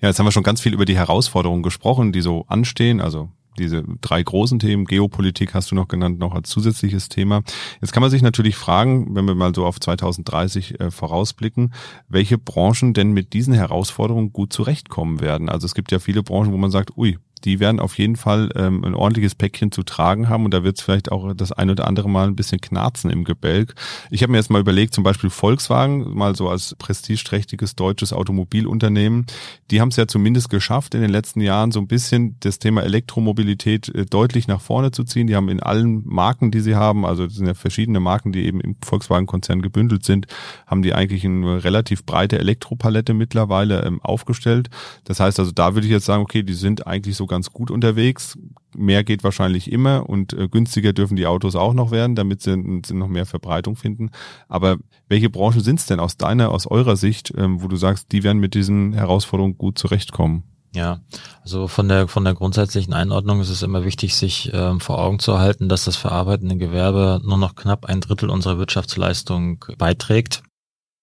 Ja, 0.00 0.08
jetzt 0.08 0.18
haben 0.18 0.26
wir 0.26 0.32
schon 0.32 0.42
ganz 0.42 0.60
viel 0.60 0.74
über 0.74 0.84
die 0.84 0.96
Herausforderungen 0.96 1.62
gesprochen, 1.62 2.12
die 2.12 2.22
so 2.22 2.44
anstehen. 2.48 3.00
Also 3.00 3.30
diese 3.56 3.84
drei 4.00 4.22
großen 4.22 4.58
Themen, 4.58 4.84
Geopolitik 4.84 5.54
hast 5.54 5.70
du 5.70 5.74
noch 5.74 5.88
genannt, 5.88 6.18
noch 6.18 6.34
als 6.34 6.48
zusätzliches 6.48 7.08
Thema. 7.08 7.42
Jetzt 7.80 7.92
kann 7.92 8.02
man 8.02 8.10
sich 8.10 8.22
natürlich 8.22 8.56
fragen, 8.56 9.14
wenn 9.14 9.24
wir 9.24 9.34
mal 9.34 9.54
so 9.54 9.66
auf 9.66 9.80
2030 9.80 10.80
äh, 10.80 10.90
vorausblicken, 10.90 11.72
welche 12.08 12.38
Branchen 12.38 12.94
denn 12.94 13.12
mit 13.12 13.32
diesen 13.32 13.54
Herausforderungen 13.54 14.32
gut 14.32 14.52
zurechtkommen 14.52 15.20
werden. 15.20 15.48
Also 15.48 15.66
es 15.66 15.74
gibt 15.74 15.92
ja 15.92 15.98
viele 15.98 16.22
Branchen, 16.22 16.52
wo 16.52 16.56
man 16.56 16.70
sagt, 16.70 16.96
ui, 16.96 17.18
die 17.44 17.60
werden 17.60 17.80
auf 17.80 17.98
jeden 17.98 18.16
Fall 18.16 18.50
ähm, 18.56 18.84
ein 18.84 18.94
ordentliches 18.94 19.34
Päckchen 19.34 19.70
zu 19.72 19.82
tragen 19.82 20.28
haben 20.28 20.44
und 20.44 20.54
da 20.54 20.64
wird 20.64 20.78
es 20.78 20.82
vielleicht 20.82 21.12
auch 21.12 21.34
das 21.34 21.52
ein 21.52 21.70
oder 21.70 21.86
andere 21.86 22.08
Mal 22.08 22.28
ein 22.28 22.36
bisschen 22.36 22.60
knarzen 22.60 23.10
im 23.10 23.24
Gebälk. 23.24 23.74
Ich 24.10 24.22
habe 24.22 24.32
mir 24.32 24.38
jetzt 24.38 24.50
mal 24.50 24.60
überlegt, 24.60 24.94
zum 24.94 25.04
Beispiel 25.04 25.30
Volkswagen, 25.30 26.16
mal 26.16 26.34
so 26.34 26.48
als 26.48 26.74
prestigeträchtiges 26.78 27.76
deutsches 27.76 28.12
Automobilunternehmen, 28.12 29.26
die 29.70 29.80
haben 29.80 29.88
es 29.88 29.96
ja 29.96 30.06
zumindest 30.06 30.50
geschafft, 30.50 30.94
in 30.94 31.02
den 31.02 31.10
letzten 31.10 31.40
Jahren 31.40 31.72
so 31.72 31.80
ein 31.80 31.88
bisschen 31.88 32.36
das 32.40 32.58
Thema 32.58 32.82
Elektromobilität 32.82 33.88
äh, 33.94 34.06
deutlich 34.06 34.48
nach 34.48 34.60
vorne 34.60 34.90
zu 34.90 35.04
ziehen. 35.04 35.26
Die 35.26 35.36
haben 35.36 35.48
in 35.48 35.60
allen 35.60 36.02
Marken, 36.06 36.50
die 36.50 36.60
sie 36.60 36.74
haben, 36.74 37.04
also 37.04 37.26
das 37.26 37.34
sind 37.34 37.46
ja 37.46 37.54
verschiedene 37.54 38.00
Marken, 38.00 38.32
die 38.32 38.46
eben 38.46 38.60
im 38.60 38.76
Volkswagen-Konzern 38.82 39.62
gebündelt 39.62 40.04
sind, 40.04 40.26
haben 40.66 40.82
die 40.82 40.94
eigentlich 40.94 41.24
eine 41.24 41.64
relativ 41.64 42.04
breite 42.04 42.38
Elektropalette 42.38 43.14
mittlerweile 43.14 43.84
ähm, 43.84 44.00
aufgestellt. 44.02 44.70
Das 45.04 45.20
heißt 45.20 45.38
also, 45.38 45.52
da 45.52 45.74
würde 45.74 45.86
ich 45.86 45.92
jetzt 45.92 46.06
sagen, 46.06 46.22
okay, 46.22 46.42
die 46.42 46.54
sind 46.54 46.86
eigentlich 46.86 47.16
so 47.16 47.25
ganz 47.26 47.50
gut 47.50 47.70
unterwegs. 47.70 48.38
Mehr 48.74 49.04
geht 49.04 49.24
wahrscheinlich 49.24 49.70
immer 49.70 50.08
und 50.08 50.32
äh, 50.32 50.48
günstiger 50.48 50.92
dürfen 50.92 51.16
die 51.16 51.26
Autos 51.26 51.56
auch 51.56 51.74
noch 51.74 51.90
werden, 51.90 52.14
damit 52.14 52.42
sie, 52.42 52.82
sie 52.84 52.94
noch 52.94 53.08
mehr 53.08 53.26
Verbreitung 53.26 53.76
finden. 53.76 54.10
Aber 54.48 54.76
welche 55.08 55.30
Branchen 55.30 55.60
sind 55.60 55.78
es 55.78 55.86
denn 55.86 56.00
aus 56.00 56.16
deiner, 56.16 56.50
aus 56.50 56.66
eurer 56.66 56.96
Sicht, 56.96 57.32
ähm, 57.36 57.62
wo 57.62 57.68
du 57.68 57.76
sagst, 57.76 58.12
die 58.12 58.22
werden 58.22 58.38
mit 58.38 58.54
diesen 58.54 58.92
Herausforderungen 58.92 59.56
gut 59.56 59.78
zurechtkommen? 59.78 60.44
Ja, 60.74 61.00
also 61.42 61.68
von 61.68 61.88
der 61.88 62.06
von 62.06 62.24
der 62.24 62.34
grundsätzlichen 62.34 62.92
Einordnung 62.92 63.40
ist 63.40 63.48
es 63.48 63.62
immer 63.62 63.84
wichtig, 63.84 64.14
sich 64.14 64.50
ähm, 64.52 64.80
vor 64.80 64.98
Augen 64.98 65.18
zu 65.18 65.38
halten, 65.38 65.70
dass 65.70 65.84
das 65.84 65.96
verarbeitende 65.96 66.58
Gewerbe 66.58 67.22
nur 67.24 67.38
noch 67.38 67.54
knapp 67.54 67.86
ein 67.86 68.02
Drittel 68.02 68.28
unserer 68.28 68.58
Wirtschaftsleistung 68.58 69.64
beiträgt 69.78 70.42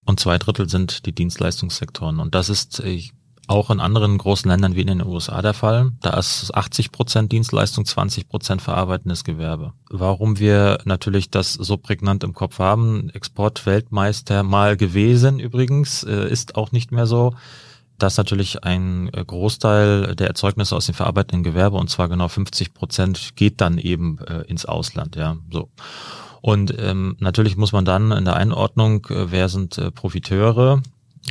und 0.06 0.20
zwei 0.20 0.38
Drittel 0.38 0.70
sind 0.70 1.06
die 1.06 1.14
Dienstleistungssektoren. 1.14 2.20
Und 2.20 2.36
das 2.36 2.50
ist, 2.50 2.80
ich 2.82 3.14
auch 3.48 3.70
in 3.70 3.80
anderen 3.80 4.18
großen 4.18 4.50
Ländern 4.50 4.76
wie 4.76 4.82
in 4.82 4.88
den 4.88 5.06
USA 5.06 5.42
der 5.42 5.54
Fall. 5.54 5.92
Da 6.02 6.18
ist 6.18 6.54
80 6.54 6.92
Prozent 6.92 7.32
Dienstleistung, 7.32 7.86
20 7.86 8.30
Prozent 8.30 8.62
verarbeitendes 8.62 9.24
Gewerbe. 9.24 9.74
Warum 9.90 10.40
wir 10.40 10.80
natürlich 10.86 11.30
das 11.30 11.54
so 11.54 11.78
prägnant 11.78 12.24
im 12.24 12.34
Kopf 12.34 12.60
haben, 12.60 13.10
Exportweltmeister 13.10 14.44
mal 14.44 14.78
gewesen 14.78 15.40
übrigens, 15.40 16.04
äh, 16.04 16.30
ist 16.30 16.56
auch 16.56 16.72
nicht 16.72 16.92
mehr 16.92 17.06
so 17.06 17.34
dass 18.00 18.18
natürlich 18.18 18.64
ein 18.64 19.10
äh, 19.14 19.24
Großteil 19.24 20.16
der 20.16 20.28
Erzeugnisse 20.28 20.76
aus 20.76 20.88
dem 20.88 20.96
verarbeitenden 20.96 21.44
Gewerbe, 21.44 21.78
und 21.78 21.90
zwar 21.90 22.10
genau 22.10 22.28
50 22.28 22.74
Prozent, 22.74 23.36
geht 23.36 23.62
dann 23.62 23.78
eben 23.78 24.20
äh, 24.20 24.42
ins 24.42 24.66
Ausland, 24.66 25.16
ja, 25.16 25.38
so. 25.52 25.70
Und 26.42 26.76
ähm, 26.78 27.16
natürlich 27.20 27.56
muss 27.56 27.72
man 27.72 27.86
dann 27.86 28.12
in 28.12 28.26
der 28.26 28.36
Einordnung, 28.36 29.06
äh, 29.10 29.32
wer 29.32 29.48
sind 29.48 29.78
äh, 29.78 29.92
Profiteure, 29.92 30.82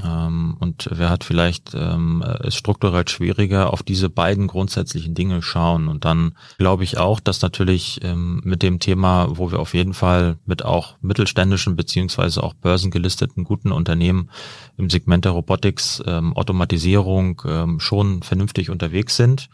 und 0.00 0.88
wer 0.90 1.10
hat 1.10 1.22
vielleicht 1.22 1.74
ähm, 1.74 2.24
es 2.40 2.54
strukturell 2.54 3.06
schwieriger, 3.08 3.72
auf 3.72 3.82
diese 3.82 4.08
beiden 4.08 4.46
grundsätzlichen 4.46 5.14
Dinge 5.14 5.42
schauen. 5.42 5.88
Und 5.88 6.06
dann 6.06 6.34
glaube 6.56 6.82
ich 6.84 6.96
auch, 6.96 7.20
dass 7.20 7.42
natürlich 7.42 8.00
ähm, 8.02 8.40
mit 8.42 8.62
dem 8.62 8.78
Thema, 8.78 9.28
wo 9.36 9.50
wir 9.50 9.58
auf 9.58 9.74
jeden 9.74 9.92
Fall 9.92 10.38
mit 10.46 10.64
auch 10.64 10.96
mittelständischen 11.02 11.76
beziehungsweise 11.76 12.42
auch 12.42 12.54
börsengelisteten 12.54 13.44
guten 13.44 13.70
Unternehmen 13.70 14.30
im 14.78 14.88
Segment 14.88 15.26
der 15.26 15.32
Robotics, 15.32 16.02
ähm, 16.06 16.34
Automatisierung 16.34 17.42
ähm, 17.44 17.78
schon 17.78 18.22
vernünftig 18.22 18.70
unterwegs 18.70 19.16
sind. 19.16 19.50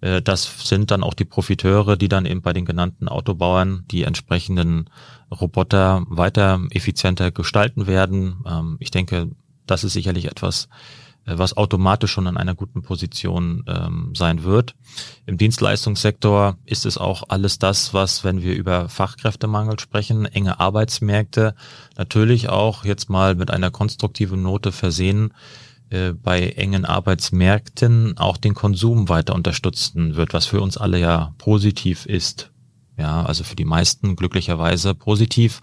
Äh, 0.00 0.22
das 0.22 0.68
sind 0.68 0.90
dann 0.90 1.02
auch 1.02 1.14
die 1.14 1.24
Profiteure, 1.24 1.96
die 1.96 2.08
dann 2.08 2.26
eben 2.26 2.42
bei 2.42 2.52
den 2.52 2.64
genannten 2.64 3.08
Autobauern 3.08 3.84
die 3.90 4.02
entsprechenden 4.02 4.90
Roboter 5.30 6.04
weiter 6.08 6.60
effizienter 6.70 7.30
gestalten 7.30 7.86
werden. 7.86 8.44
Ähm, 8.46 8.76
ich 8.80 8.90
denke, 8.90 9.30
das 9.70 9.84
ist 9.84 9.92
sicherlich 9.92 10.26
etwas, 10.26 10.68
äh, 11.26 11.38
was 11.38 11.56
automatisch 11.56 12.10
schon 12.10 12.26
in 12.26 12.36
einer 12.36 12.54
guten 12.54 12.82
Position 12.82 13.64
ähm, 13.66 14.12
sein 14.14 14.42
wird. 14.42 14.74
Im 15.26 15.36
Dienstleistungssektor 15.36 16.56
ist 16.64 16.86
es 16.86 16.98
auch 16.98 17.24
alles 17.28 17.58
das, 17.58 17.94
was, 17.94 18.24
wenn 18.24 18.42
wir 18.42 18.54
über 18.54 18.88
Fachkräftemangel 18.88 19.78
sprechen, 19.78 20.26
enge 20.26 20.60
Arbeitsmärkte, 20.60 21.54
natürlich 21.96 22.48
auch 22.48 22.84
jetzt 22.84 23.10
mal 23.10 23.34
mit 23.34 23.50
einer 23.50 23.70
konstruktiven 23.70 24.42
Note 24.42 24.72
versehen, 24.72 25.34
äh, 25.90 26.12
bei 26.12 26.50
engen 26.50 26.84
Arbeitsmärkten 26.84 28.16
auch 28.16 28.36
den 28.36 28.54
Konsum 28.54 29.08
weiter 29.08 29.34
unterstützen 29.34 30.16
wird, 30.16 30.32
was 30.32 30.46
für 30.46 30.60
uns 30.60 30.76
alle 30.76 30.98
ja 30.98 31.34
positiv 31.38 32.06
ist. 32.06 32.50
Ja, 32.96 33.22
also 33.24 33.44
für 33.44 33.56
die 33.56 33.64
meisten 33.64 34.14
glücklicherweise 34.14 34.94
positiv 34.94 35.60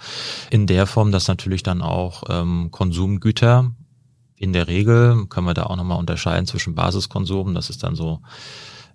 in 0.49 0.65
der 0.65 0.87
Form, 0.87 1.11
dass 1.11 1.27
natürlich 1.27 1.61
dann 1.61 1.83
auch 1.83 2.23
ähm, 2.29 2.69
Konsumgüter 2.71 3.71
in 4.37 4.53
der 4.53 4.67
Regel 4.67 5.25
können 5.27 5.47
wir 5.47 5.53
da 5.53 5.63
auch 5.63 5.75
nochmal 5.75 5.97
unterscheiden 5.97 6.45
zwischen 6.45 6.75
Basiskonsum, 6.75 7.53
das 7.53 7.69
ist 7.69 7.83
dann 7.83 7.95
so 7.95 8.21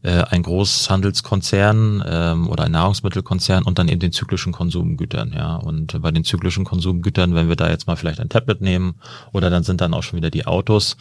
äh, 0.02 0.22
ein 0.30 0.42
Großhandelskonzern 0.42 2.02
ähm, 2.06 2.48
oder 2.48 2.64
ein 2.64 2.72
Nahrungsmittelkonzern 2.72 3.62
und 3.62 3.78
dann 3.78 3.88
eben 3.88 4.00
den 4.00 4.12
zyklischen 4.12 4.52
Konsumgütern, 4.52 5.32
ja. 5.32 5.56
Und 5.56 6.00
bei 6.02 6.10
den 6.10 6.24
zyklischen 6.24 6.64
Konsumgütern, 6.64 7.34
wenn 7.34 7.48
wir 7.48 7.56
da 7.56 7.70
jetzt 7.70 7.86
mal 7.86 7.96
vielleicht 7.96 8.20
ein 8.20 8.28
Tablet 8.28 8.60
nehmen 8.60 8.96
oder 9.32 9.48
dann 9.48 9.62
sind 9.62 9.80
dann 9.80 9.94
auch 9.94 10.02
schon 10.02 10.16
wieder 10.16 10.30
die 10.30 10.46
Autos, 10.46 10.96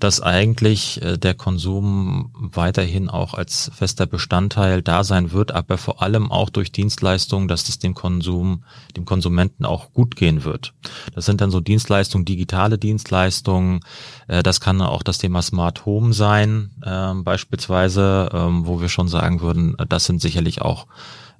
dass 0.00 0.22
eigentlich 0.22 1.02
äh, 1.02 1.18
der 1.18 1.34
Konsum 1.34 2.32
weiterhin 2.34 3.10
auch 3.10 3.34
als 3.34 3.70
fester 3.74 4.06
Bestandteil 4.06 4.80
da 4.82 5.04
sein 5.04 5.32
wird, 5.32 5.52
aber 5.52 5.76
vor 5.76 6.02
allem 6.02 6.32
auch 6.32 6.48
durch 6.48 6.72
Dienstleistungen, 6.72 7.48
dass 7.48 7.68
es 7.68 7.78
dem 7.78 7.94
Konsum, 7.94 8.64
dem 8.96 9.04
Konsumenten 9.04 9.66
auch 9.66 9.92
gut 9.92 10.16
gehen 10.16 10.44
wird. 10.44 10.72
Das 11.14 11.26
sind 11.26 11.40
dann 11.40 11.50
so 11.50 11.60
Dienstleistungen, 11.60 12.24
digitale 12.24 12.78
Dienstleistungen, 12.78 13.80
äh, 14.26 14.42
das 14.42 14.60
kann 14.60 14.80
auch 14.80 15.02
das 15.02 15.18
Thema 15.18 15.42
Smart 15.42 15.84
Home 15.84 16.14
sein, 16.14 16.70
äh, 16.82 17.12
beispielsweise 17.14 18.30
ähm, 18.38 18.66
wo 18.66 18.80
wir 18.80 18.88
schon 18.88 19.08
sagen 19.08 19.40
würden, 19.40 19.76
das 19.88 20.04
sind 20.04 20.20
sicherlich 20.20 20.62
auch 20.62 20.86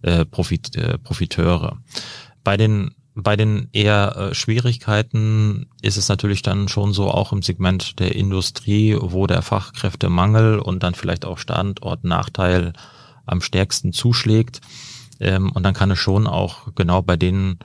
äh, 0.02 0.24
Profit, 0.24 0.76
äh, 0.76 0.98
Profiteure. 0.98 1.78
Bei 2.44 2.56
den 2.56 2.94
bei 3.20 3.34
den 3.34 3.68
eher 3.72 4.16
äh, 4.16 4.34
Schwierigkeiten 4.34 5.66
ist 5.82 5.96
es 5.96 6.08
natürlich 6.08 6.42
dann 6.42 6.68
schon 6.68 6.92
so 6.92 7.10
auch 7.10 7.32
im 7.32 7.42
Segment 7.42 7.98
der 7.98 8.14
Industrie, 8.14 8.96
wo 8.98 9.26
der 9.26 9.42
Fachkräftemangel 9.42 10.60
und 10.60 10.84
dann 10.84 10.94
vielleicht 10.94 11.24
auch 11.24 11.38
Standortnachteil 11.38 12.74
am 13.26 13.40
stärksten 13.40 13.92
zuschlägt. 13.92 14.60
Ähm, 15.18 15.50
und 15.50 15.64
dann 15.64 15.74
kann 15.74 15.90
es 15.90 15.98
schon 15.98 16.28
auch 16.28 16.74
genau 16.76 17.02
bei 17.02 17.16
den 17.16 17.58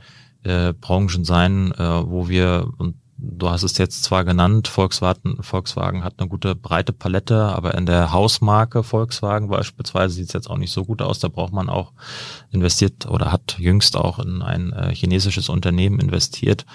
äh, 0.44 0.74
Branchen 0.74 1.24
sein, 1.24 1.72
äh, 1.74 2.10
wo 2.10 2.28
wir, 2.30 2.68
und 2.80 2.96
du 3.24 3.50
hast 3.50 3.64
es 3.64 3.78
jetzt 3.78 4.04
zwar 4.04 4.26
genannt, 4.26 4.68
Volkswagen, 4.68 5.42
Volkswagen 5.42 6.04
hat 6.04 6.16
eine 6.18 6.28
gute 6.28 6.56
breite 6.56 6.92
Palette, 6.92 7.44
aber 7.44 7.76
in 7.76 7.86
der 7.86 8.12
Hausmarke 8.12 8.84
Volkswagen 8.84 9.48
beispielsweise 9.48 10.14
sieht 10.14 10.28
es 10.28 10.34
jetzt 10.34 10.50
auch 10.50 10.58
nicht 10.58 10.72
so 10.72 10.84
gut 10.84 11.02
aus. 11.02 11.20
Da 11.20 11.30
braucht 11.30 11.54
man 11.54 11.70
auch 11.70 11.94
investiert 12.52 13.06
oder 13.08 13.32
hat 13.32 13.58
jüngst 13.58 13.96
auch 13.96 14.20
in 14.20 14.42
ein 14.42 14.74
äh, 14.74 14.94
chinesisches 14.94 15.50
Unternehmen 15.50 16.00
investiert, 16.00 16.66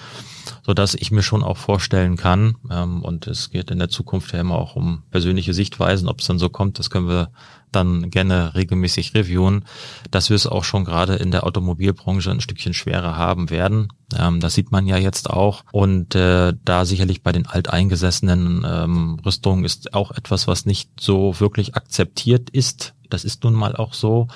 so 0.65 0.75
dass 0.75 0.95
ich 0.95 1.11
mir 1.11 1.23
schon 1.23 1.43
auch 1.43 1.57
vorstellen 1.57 2.17
kann, 2.17 2.57
ähm, 2.71 3.03
und 3.03 3.27
es 3.27 3.51
geht 3.51 3.71
in 3.71 3.79
der 3.79 3.89
Zukunft 3.89 4.33
ja 4.33 4.41
immer 4.41 4.57
auch 4.57 4.77
um 4.77 5.03
persönliche 5.11 5.55
Sichtweisen, 5.55 6.09
ob 6.09 6.21
es 6.21 6.27
dann 6.27 6.39
so 6.39 6.49
kommt, 6.49 6.79
das 6.79 6.91
können 6.91 7.09
wir 7.09 7.31
dann 7.73 8.11
gerne 8.11 8.55
regelmäßig 8.55 9.15
reviewen, 9.15 9.65
dass 10.11 10.31
wir 10.31 10.37
es 10.37 10.47
auch 10.47 10.65
schon 10.65 10.85
gerade 10.85 11.17
in 11.17 11.31
der 11.31 11.45
Automobilbranche 11.45 12.31
ein 12.31 12.41
Stückchen 12.41 12.75
schwerer 12.75 13.17
haben 13.17 13.51
werden. 13.51 13.89
Ähm, 14.17 14.41
das 14.41 14.55
sieht 14.55 14.73
man 14.73 14.87
ja 14.87 14.97
jetzt 14.97 15.31
auch. 15.31 15.65
Und 15.73 16.15
äh, 16.15 16.55
da 16.65 16.85
sicherlich 16.85 17.23
bei 17.23 17.33
den 17.33 17.47
alteingesessenen 17.47 18.67
ähm, 18.69 19.21
Rüstungen 19.25 19.65
ist 19.65 19.95
auch 19.95 20.13
etwas, 20.13 20.47
was 20.47 20.67
nicht 20.67 20.91
so 21.01 21.39
wirklich 21.41 21.75
akzeptiert 21.77 22.51
ist. 22.51 22.95
Das 23.11 23.25
ist 23.25 23.45
nun 23.45 23.55
mal 23.55 23.77
auch 23.77 23.95
so. 23.95 24.29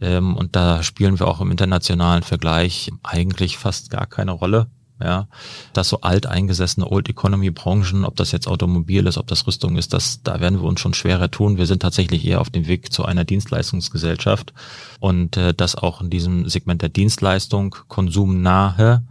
Ähm, 0.00 0.36
und 0.36 0.56
da 0.56 0.82
spielen 0.82 1.18
wir 1.18 1.28
auch 1.28 1.40
im 1.40 1.50
internationalen 1.50 2.22
Vergleich 2.22 2.90
eigentlich 3.02 3.58
fast 3.58 3.90
gar 3.90 4.06
keine 4.06 4.32
Rolle 4.32 4.68
ja, 5.02 5.26
dass 5.72 5.88
so 5.88 6.00
alteingesessene 6.00 6.88
Old 6.90 7.08
Economy 7.08 7.50
Branchen, 7.50 8.04
ob 8.04 8.16
das 8.16 8.32
jetzt 8.32 8.46
Automobil 8.46 9.06
ist, 9.06 9.18
ob 9.18 9.26
das 9.26 9.46
Rüstung 9.46 9.76
ist, 9.76 9.92
das, 9.92 10.22
da 10.22 10.40
werden 10.40 10.60
wir 10.60 10.68
uns 10.68 10.80
schon 10.80 10.94
schwerer 10.94 11.30
tun. 11.30 11.58
Wir 11.58 11.66
sind 11.66 11.82
tatsächlich 11.82 12.24
eher 12.24 12.40
auf 12.40 12.50
dem 12.50 12.66
Weg 12.66 12.92
zu 12.92 13.04
einer 13.04 13.24
Dienstleistungsgesellschaft 13.24 14.52
und 15.00 15.36
äh, 15.36 15.54
dass 15.54 15.74
auch 15.74 16.00
in 16.00 16.10
diesem 16.10 16.48
Segment 16.48 16.82
der 16.82 16.88
Dienstleistung 16.88 17.74
konsumnahe 17.88 19.02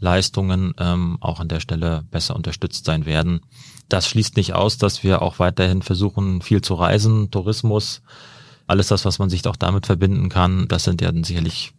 Leistungen 0.00 0.74
ähm, 0.78 1.18
auch 1.20 1.40
an 1.40 1.48
der 1.48 1.60
Stelle 1.60 2.04
besser 2.10 2.34
unterstützt 2.36 2.86
sein 2.86 3.06
werden. 3.06 3.40
Das 3.88 4.08
schließt 4.08 4.36
nicht 4.36 4.54
aus, 4.54 4.78
dass 4.78 5.04
wir 5.04 5.20
auch 5.20 5.38
weiterhin 5.38 5.82
versuchen, 5.82 6.40
viel 6.40 6.62
zu 6.62 6.74
reisen, 6.74 7.30
Tourismus, 7.30 8.02
alles 8.66 8.88
das, 8.88 9.04
was 9.04 9.18
man 9.18 9.28
sich 9.28 9.46
auch 9.46 9.56
damit 9.56 9.84
verbinden 9.86 10.30
kann, 10.30 10.68
das 10.68 10.84
sind 10.84 11.02
ja 11.02 11.12
dann 11.12 11.24
sicherlich 11.24 11.74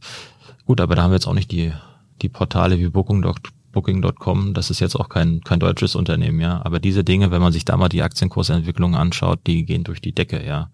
gut, 0.65 0.81
aber 0.81 0.95
da 0.95 1.01
haben 1.01 1.11
wir 1.11 1.15
jetzt 1.15 1.27
auch 1.27 1.33
nicht 1.33 1.51
die 1.51 1.73
die 2.21 2.29
Portale 2.29 2.79
wie 2.79 2.89
Booking.com 2.89 3.54
Booking.com, 3.75 4.53
das 4.53 4.69
ist 4.69 4.79
jetzt 4.79 4.95
auch 4.95 5.09
kein, 5.09 5.41
kein 5.41 5.59
deutsches 5.59 5.95
Unternehmen, 5.95 6.39
ja. 6.39 6.61
Aber 6.63 6.79
diese 6.79 7.03
Dinge, 7.03 7.29
wenn 7.29 7.41
man 7.41 7.51
sich 7.51 7.65
da 7.65 7.75
mal 7.75 7.89
die 7.89 8.01
Aktienkursentwicklung 8.01 8.95
anschaut, 8.95 9.41
die 9.45 9.65
gehen 9.65 9.83
durch 9.83 9.99
die 9.99 10.13
Decke, 10.13 10.43
ja. 10.43 10.71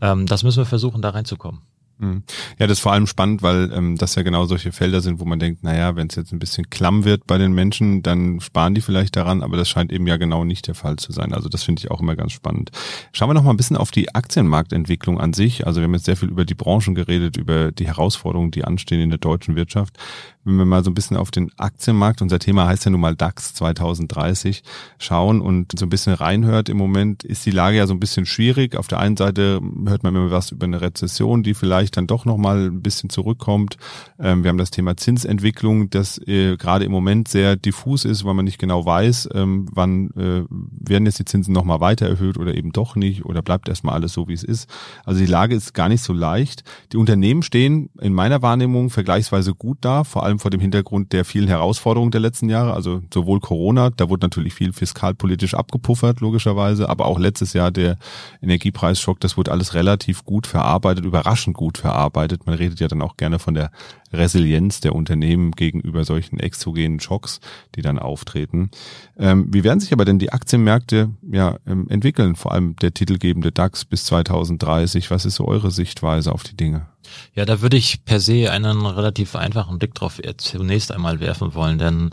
Ähm, 0.00 0.26
das 0.26 0.42
müssen 0.42 0.58
wir 0.58 0.66
versuchen, 0.66 1.00
da 1.00 1.10
reinzukommen. 1.10 1.60
Mhm. 2.02 2.24
Ja, 2.58 2.66
das 2.66 2.78
ist 2.78 2.82
vor 2.82 2.92
allem 2.92 3.06
spannend, 3.06 3.42
weil 3.42 3.70
ähm, 3.72 3.96
das 3.96 4.16
ja 4.16 4.22
genau 4.22 4.44
solche 4.46 4.72
Felder 4.72 5.00
sind, 5.00 5.20
wo 5.20 5.24
man 5.24 5.38
denkt, 5.38 5.62
naja, 5.62 5.94
wenn 5.94 6.08
es 6.08 6.16
jetzt 6.16 6.32
ein 6.32 6.40
bisschen 6.40 6.68
klamm 6.68 7.04
wird 7.04 7.28
bei 7.28 7.38
den 7.38 7.52
Menschen, 7.52 8.02
dann 8.02 8.40
sparen 8.40 8.74
die 8.74 8.80
vielleicht 8.80 9.14
daran, 9.14 9.42
aber 9.42 9.56
das 9.56 9.68
scheint 9.68 9.92
eben 9.92 10.06
ja 10.08 10.16
genau 10.16 10.44
nicht 10.44 10.66
der 10.66 10.74
Fall 10.74 10.96
zu 10.96 11.12
sein. 11.12 11.32
Also 11.32 11.48
das 11.48 11.62
finde 11.62 11.80
ich 11.80 11.90
auch 11.92 12.00
immer 12.00 12.16
ganz 12.16 12.32
spannend. 12.32 12.72
Schauen 13.12 13.30
wir 13.30 13.34
noch 13.34 13.44
mal 13.44 13.50
ein 13.50 13.56
bisschen 13.56 13.76
auf 13.76 13.92
die 13.92 14.12
Aktienmarktentwicklung 14.14 15.20
an 15.20 15.32
sich. 15.32 15.64
Also 15.64 15.80
wir 15.80 15.84
haben 15.84 15.94
jetzt 15.94 16.06
sehr 16.06 16.16
viel 16.16 16.28
über 16.28 16.44
die 16.44 16.54
Branchen 16.54 16.96
geredet, 16.96 17.36
über 17.36 17.70
die 17.70 17.86
Herausforderungen, 17.86 18.50
die 18.50 18.64
anstehen 18.64 19.00
in 19.00 19.10
der 19.10 19.20
deutschen 19.20 19.54
Wirtschaft 19.54 19.96
wenn 20.44 20.56
wir 20.56 20.64
mal 20.64 20.82
so 20.82 20.90
ein 20.90 20.94
bisschen 20.94 21.16
auf 21.16 21.30
den 21.30 21.50
Aktienmarkt, 21.56 22.20
unser 22.22 22.38
Thema 22.38 22.66
heißt 22.66 22.84
ja 22.84 22.90
nun 22.90 23.00
mal 23.00 23.14
DAX 23.14 23.54
2030, 23.54 24.62
schauen 24.98 25.40
und 25.40 25.78
so 25.78 25.86
ein 25.86 25.88
bisschen 25.88 26.14
reinhört, 26.14 26.68
im 26.68 26.76
Moment 26.76 27.22
ist 27.24 27.46
die 27.46 27.50
Lage 27.50 27.76
ja 27.76 27.86
so 27.86 27.94
ein 27.94 28.00
bisschen 28.00 28.26
schwierig. 28.26 28.76
Auf 28.76 28.88
der 28.88 28.98
einen 28.98 29.16
Seite 29.16 29.60
hört 29.86 30.02
man 30.02 30.14
immer 30.14 30.30
was 30.30 30.50
über 30.50 30.64
eine 30.64 30.80
Rezession, 30.80 31.42
die 31.42 31.54
vielleicht 31.54 31.96
dann 31.96 32.06
doch 32.06 32.24
nochmal 32.24 32.66
ein 32.66 32.82
bisschen 32.82 33.10
zurückkommt. 33.10 33.76
Ähm, 34.18 34.42
wir 34.42 34.48
haben 34.48 34.58
das 34.58 34.70
Thema 34.70 34.96
Zinsentwicklung, 34.96 35.90
das 35.90 36.18
äh, 36.26 36.56
gerade 36.56 36.84
im 36.84 36.92
Moment 36.92 37.28
sehr 37.28 37.56
diffus 37.56 38.04
ist, 38.04 38.24
weil 38.24 38.34
man 38.34 38.44
nicht 38.44 38.58
genau 38.58 38.84
weiß, 38.84 39.28
ähm, 39.34 39.66
wann 39.72 40.10
äh, 40.10 40.44
werden 40.50 41.06
jetzt 41.06 41.18
die 41.18 41.24
Zinsen 41.24 41.54
nochmal 41.54 41.80
weiter 41.80 42.06
erhöht 42.08 42.36
oder 42.36 42.54
eben 42.54 42.72
doch 42.72 42.96
nicht 42.96 43.24
oder 43.24 43.42
bleibt 43.42 43.68
erstmal 43.68 43.94
alles 43.94 44.12
so, 44.12 44.28
wie 44.28 44.34
es 44.34 44.42
ist. 44.42 44.68
Also 45.04 45.20
die 45.20 45.26
Lage 45.26 45.54
ist 45.54 45.74
gar 45.74 45.88
nicht 45.88 46.02
so 46.02 46.12
leicht. 46.12 46.64
Die 46.92 46.96
Unternehmen 46.96 47.42
stehen 47.42 47.90
in 48.00 48.12
meiner 48.12 48.42
Wahrnehmung 48.42 48.90
vergleichsweise 48.90 49.54
gut 49.54 49.78
da, 49.82 50.04
vor 50.04 50.24
allem 50.24 50.31
allem 50.32 50.38
vor 50.38 50.50
dem 50.50 50.60
Hintergrund 50.60 51.12
der 51.12 51.24
vielen 51.24 51.48
Herausforderungen 51.48 52.10
der 52.10 52.20
letzten 52.20 52.48
Jahre, 52.48 52.72
also 52.72 53.02
sowohl 53.12 53.40
Corona, 53.40 53.90
da 53.90 54.08
wurde 54.08 54.24
natürlich 54.26 54.54
viel 54.54 54.72
fiskalpolitisch 54.72 55.54
abgepuffert, 55.54 56.20
logischerweise, 56.20 56.88
aber 56.88 57.06
auch 57.06 57.18
letztes 57.18 57.52
Jahr 57.52 57.70
der 57.70 57.98
Energiepreisschock, 58.40 59.20
das 59.20 59.36
wurde 59.36 59.52
alles 59.52 59.74
relativ 59.74 60.24
gut 60.24 60.46
verarbeitet, 60.46 61.04
überraschend 61.04 61.56
gut 61.56 61.78
verarbeitet. 61.78 62.46
Man 62.46 62.56
redet 62.56 62.80
ja 62.80 62.88
dann 62.88 63.02
auch 63.02 63.16
gerne 63.16 63.38
von 63.38 63.54
der 63.54 63.70
Resilienz 64.12 64.80
der 64.80 64.94
Unternehmen 64.94 65.52
gegenüber 65.52 66.04
solchen 66.04 66.38
exogenen 66.38 67.00
Schocks, 67.00 67.40
die 67.74 67.82
dann 67.82 67.98
auftreten. 67.98 68.70
Ähm, 69.18 69.48
wie 69.52 69.64
werden 69.64 69.80
sich 69.80 69.92
aber 69.92 70.04
denn 70.04 70.18
die 70.18 70.32
Aktienmärkte 70.32 71.10
ja 71.30 71.56
ähm, 71.66 71.86
entwickeln, 71.88 72.36
vor 72.36 72.52
allem 72.52 72.76
der 72.76 72.92
titelgebende 72.94 73.52
DAX 73.52 73.84
bis 73.84 74.04
2030? 74.04 75.10
Was 75.10 75.24
ist 75.24 75.36
so 75.36 75.46
eure 75.46 75.70
Sichtweise 75.70 76.32
auf 76.32 76.42
die 76.42 76.56
Dinge? 76.56 76.91
Ja, 77.34 77.44
da 77.44 77.60
würde 77.60 77.76
ich 77.76 78.04
per 78.04 78.20
se 78.20 78.50
einen 78.50 78.84
relativ 78.86 79.36
einfachen 79.36 79.78
Blick 79.78 79.94
drauf 79.94 80.20
zunächst 80.36 80.92
einmal 80.92 81.20
werfen 81.20 81.54
wollen, 81.54 81.78
denn 81.78 82.10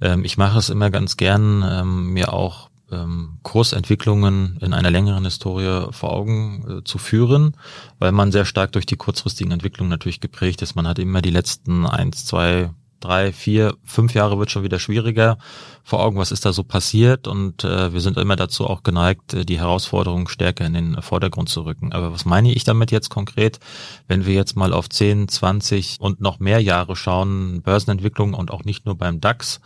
ähm, 0.00 0.24
ich 0.24 0.36
mache 0.36 0.58
es 0.58 0.70
immer 0.70 0.90
ganz 0.90 1.16
gern, 1.16 1.64
ähm, 1.68 2.12
mir 2.12 2.32
auch 2.32 2.70
ähm, 2.90 3.38
Kursentwicklungen 3.42 4.58
in 4.60 4.72
einer 4.72 4.90
längeren 4.90 5.24
Historie 5.24 5.92
vor 5.92 6.12
Augen 6.12 6.80
äh, 6.80 6.84
zu 6.84 6.98
führen, 6.98 7.56
weil 7.98 8.12
man 8.12 8.32
sehr 8.32 8.44
stark 8.44 8.72
durch 8.72 8.86
die 8.86 8.96
kurzfristigen 8.96 9.52
Entwicklungen 9.52 9.90
natürlich 9.90 10.20
geprägt 10.20 10.62
ist. 10.62 10.74
Man 10.74 10.86
hat 10.86 10.98
immer 10.98 11.22
die 11.22 11.30
letzten 11.30 11.86
eins, 11.86 12.24
zwei, 12.24 12.70
drei, 13.00 13.32
vier, 13.32 13.74
fünf 13.84 14.14
Jahre 14.14 14.38
wird 14.38 14.50
schon 14.50 14.62
wieder 14.62 14.78
schwieriger 14.78 15.38
vor 15.82 16.00
Augen, 16.00 16.18
was 16.18 16.30
ist 16.30 16.44
da 16.44 16.52
so 16.52 16.62
passiert 16.62 17.26
und 17.26 17.64
äh, 17.64 17.92
wir 17.92 18.00
sind 18.00 18.16
immer 18.16 18.36
dazu 18.36 18.66
auch 18.66 18.82
geneigt, 18.82 19.34
äh, 19.34 19.44
die 19.44 19.58
Herausforderungen 19.58 20.28
stärker 20.28 20.64
in 20.66 20.74
den 20.74 21.02
Vordergrund 21.02 21.48
zu 21.48 21.62
rücken. 21.62 21.92
Aber 21.92 22.12
was 22.12 22.24
meine 22.24 22.52
ich 22.52 22.64
damit 22.64 22.90
jetzt 22.90 23.08
konkret, 23.08 23.58
wenn 24.06 24.26
wir 24.26 24.34
jetzt 24.34 24.56
mal 24.56 24.72
auf 24.72 24.88
10, 24.88 25.28
20 25.28 25.96
und 25.98 26.20
noch 26.20 26.38
mehr 26.38 26.60
Jahre 26.60 26.96
schauen, 26.96 27.62
Börsenentwicklung 27.62 28.34
und 28.34 28.50
auch 28.50 28.64
nicht 28.64 28.86
nur 28.86 28.96
beim 28.96 29.20
DAX, 29.20 29.60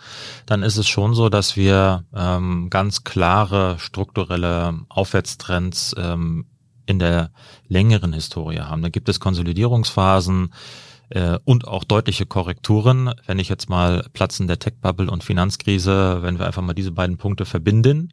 dann 0.46 0.62
ist 0.62 0.76
es 0.76 0.88
schon 0.88 1.14
so, 1.14 1.28
dass 1.28 1.56
wir 1.56 2.04
ähm, 2.14 2.70
ganz 2.70 3.04
klare 3.04 3.78
strukturelle 3.78 4.80
Aufwärtstrends 4.88 5.94
ähm, 5.98 6.46
in 6.86 6.98
der 6.98 7.30
längeren 7.68 8.12
Historie 8.12 8.60
haben. 8.60 8.82
Da 8.82 8.88
gibt 8.88 9.08
es 9.08 9.20
Konsolidierungsphasen, 9.20 10.52
äh, 11.10 11.38
und 11.44 11.66
auch 11.66 11.84
deutliche 11.84 12.26
Korrekturen. 12.26 13.12
Wenn 13.26 13.38
ich 13.38 13.48
jetzt 13.48 13.68
mal 13.68 14.06
Platzen 14.12 14.46
der 14.46 14.58
Tech-Bubble 14.58 15.10
und 15.10 15.24
Finanzkrise, 15.24 16.22
wenn 16.22 16.38
wir 16.38 16.46
einfach 16.46 16.62
mal 16.62 16.74
diese 16.74 16.92
beiden 16.92 17.16
Punkte 17.16 17.44
verbinden, 17.44 18.12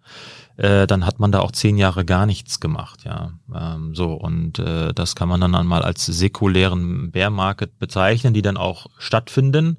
äh, 0.57 0.87
dann 0.87 1.05
hat 1.05 1.19
man 1.19 1.31
da 1.31 1.39
auch 1.39 1.51
zehn 1.51 1.77
Jahre 1.77 2.05
gar 2.05 2.25
nichts 2.25 2.59
gemacht, 2.59 3.03
ja. 3.03 3.33
Ähm, 3.53 3.95
so 3.95 4.13
und 4.13 4.59
äh, 4.59 4.93
das 4.93 5.15
kann 5.15 5.29
man 5.29 5.41
dann 5.41 5.55
einmal 5.55 5.81
als 5.81 6.05
säkulären 6.05 7.11
Bear 7.11 7.29
Market 7.29 7.79
bezeichnen, 7.79 8.33
die 8.33 8.41
dann 8.41 8.57
auch 8.57 8.87
stattfinden. 8.97 9.77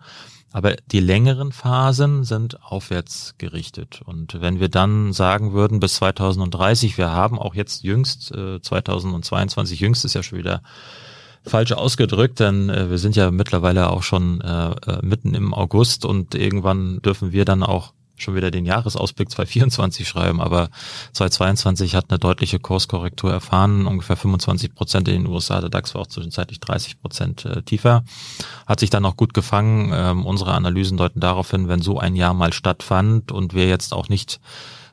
Aber 0.54 0.76
die 0.90 1.00
längeren 1.00 1.50
Phasen 1.50 2.24
sind 2.24 2.62
aufwärts 2.62 3.36
gerichtet. 3.38 4.02
Und 4.04 4.38
wenn 4.40 4.60
wir 4.60 4.68
dann 4.68 5.14
sagen 5.14 5.54
würden, 5.54 5.80
bis 5.80 5.94
2030, 5.94 6.98
wir 6.98 7.10
haben 7.10 7.38
auch 7.38 7.54
jetzt 7.54 7.84
jüngst, 7.84 8.32
äh, 8.32 8.60
2022 8.60 9.80
jüngst 9.80 10.04
ist 10.04 10.12
ja 10.14 10.22
schon 10.22 10.38
wieder 10.38 10.62
falsch 11.44 11.72
ausgedrückt, 11.72 12.40
denn 12.40 12.70
äh, 12.70 12.90
wir 12.90 12.98
sind 12.98 13.16
ja 13.16 13.30
mittlerweile 13.30 13.90
auch 13.90 14.02
schon 14.02 14.40
äh, 14.40 14.70
äh, 14.70 14.98
mitten 15.02 15.34
im 15.34 15.54
August 15.54 16.04
und 16.04 16.34
irgendwann 16.34 17.00
dürfen 17.02 17.32
wir 17.32 17.44
dann 17.44 17.62
auch 17.62 17.92
schon 18.16 18.34
wieder 18.36 18.50
den 18.50 18.64
Jahresausblick 18.64 19.30
2024 19.30 20.06
schreiben, 20.06 20.40
aber 20.40 20.70
2022 21.12 21.94
hat 21.94 22.06
eine 22.08 22.18
deutliche 22.18 22.60
Kurskorrektur 22.60 23.32
erfahren, 23.32 23.86
ungefähr 23.86 24.16
25 24.16 24.74
Prozent 24.74 25.08
in 25.08 25.24
den 25.24 25.32
USA, 25.32 25.60
der 25.60 25.70
DAX 25.70 25.94
war 25.94 26.02
auch 26.02 26.06
zwischenzeitlich 26.06 26.60
30 26.60 27.00
Prozent 27.00 27.44
äh, 27.44 27.62
tiefer, 27.62 28.04
hat 28.66 28.80
sich 28.80 28.90
dann 28.90 29.04
auch 29.04 29.16
gut 29.16 29.34
gefangen. 29.34 29.90
Ähm, 29.92 30.24
unsere 30.24 30.52
Analysen 30.52 30.96
deuten 30.96 31.20
darauf 31.20 31.50
hin, 31.50 31.68
wenn 31.68 31.82
so 31.82 31.98
ein 31.98 32.14
Jahr 32.14 32.34
mal 32.34 32.52
stattfand 32.52 33.32
und 33.32 33.54
wir 33.54 33.68
jetzt 33.68 33.92
auch 33.92 34.08
nicht 34.08 34.40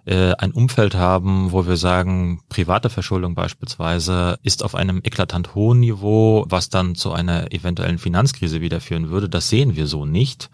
äh, 0.09 0.33
ein 0.39 0.51
Umfeld 0.51 0.95
haben, 0.95 1.51
wo 1.51 1.67
wir 1.67 1.77
sagen, 1.77 2.41
private 2.49 2.89
Verschuldung 2.89 3.35
beispielsweise 3.35 4.39
ist 4.41 4.63
auf 4.63 4.73
einem 4.73 5.01
eklatant 5.03 5.53
hohen 5.53 5.81
Niveau, 5.81 6.45
was 6.49 6.69
dann 6.69 6.95
zu 6.95 7.11
einer 7.11 7.51
eventuellen 7.51 7.99
Finanzkrise 7.99 8.59
wieder 8.59 8.81
führen 8.81 9.11
würde. 9.11 9.29
Das 9.29 9.49
sehen 9.49 9.75
wir 9.75 9.85
so 9.85 10.07
nicht. 10.07 10.49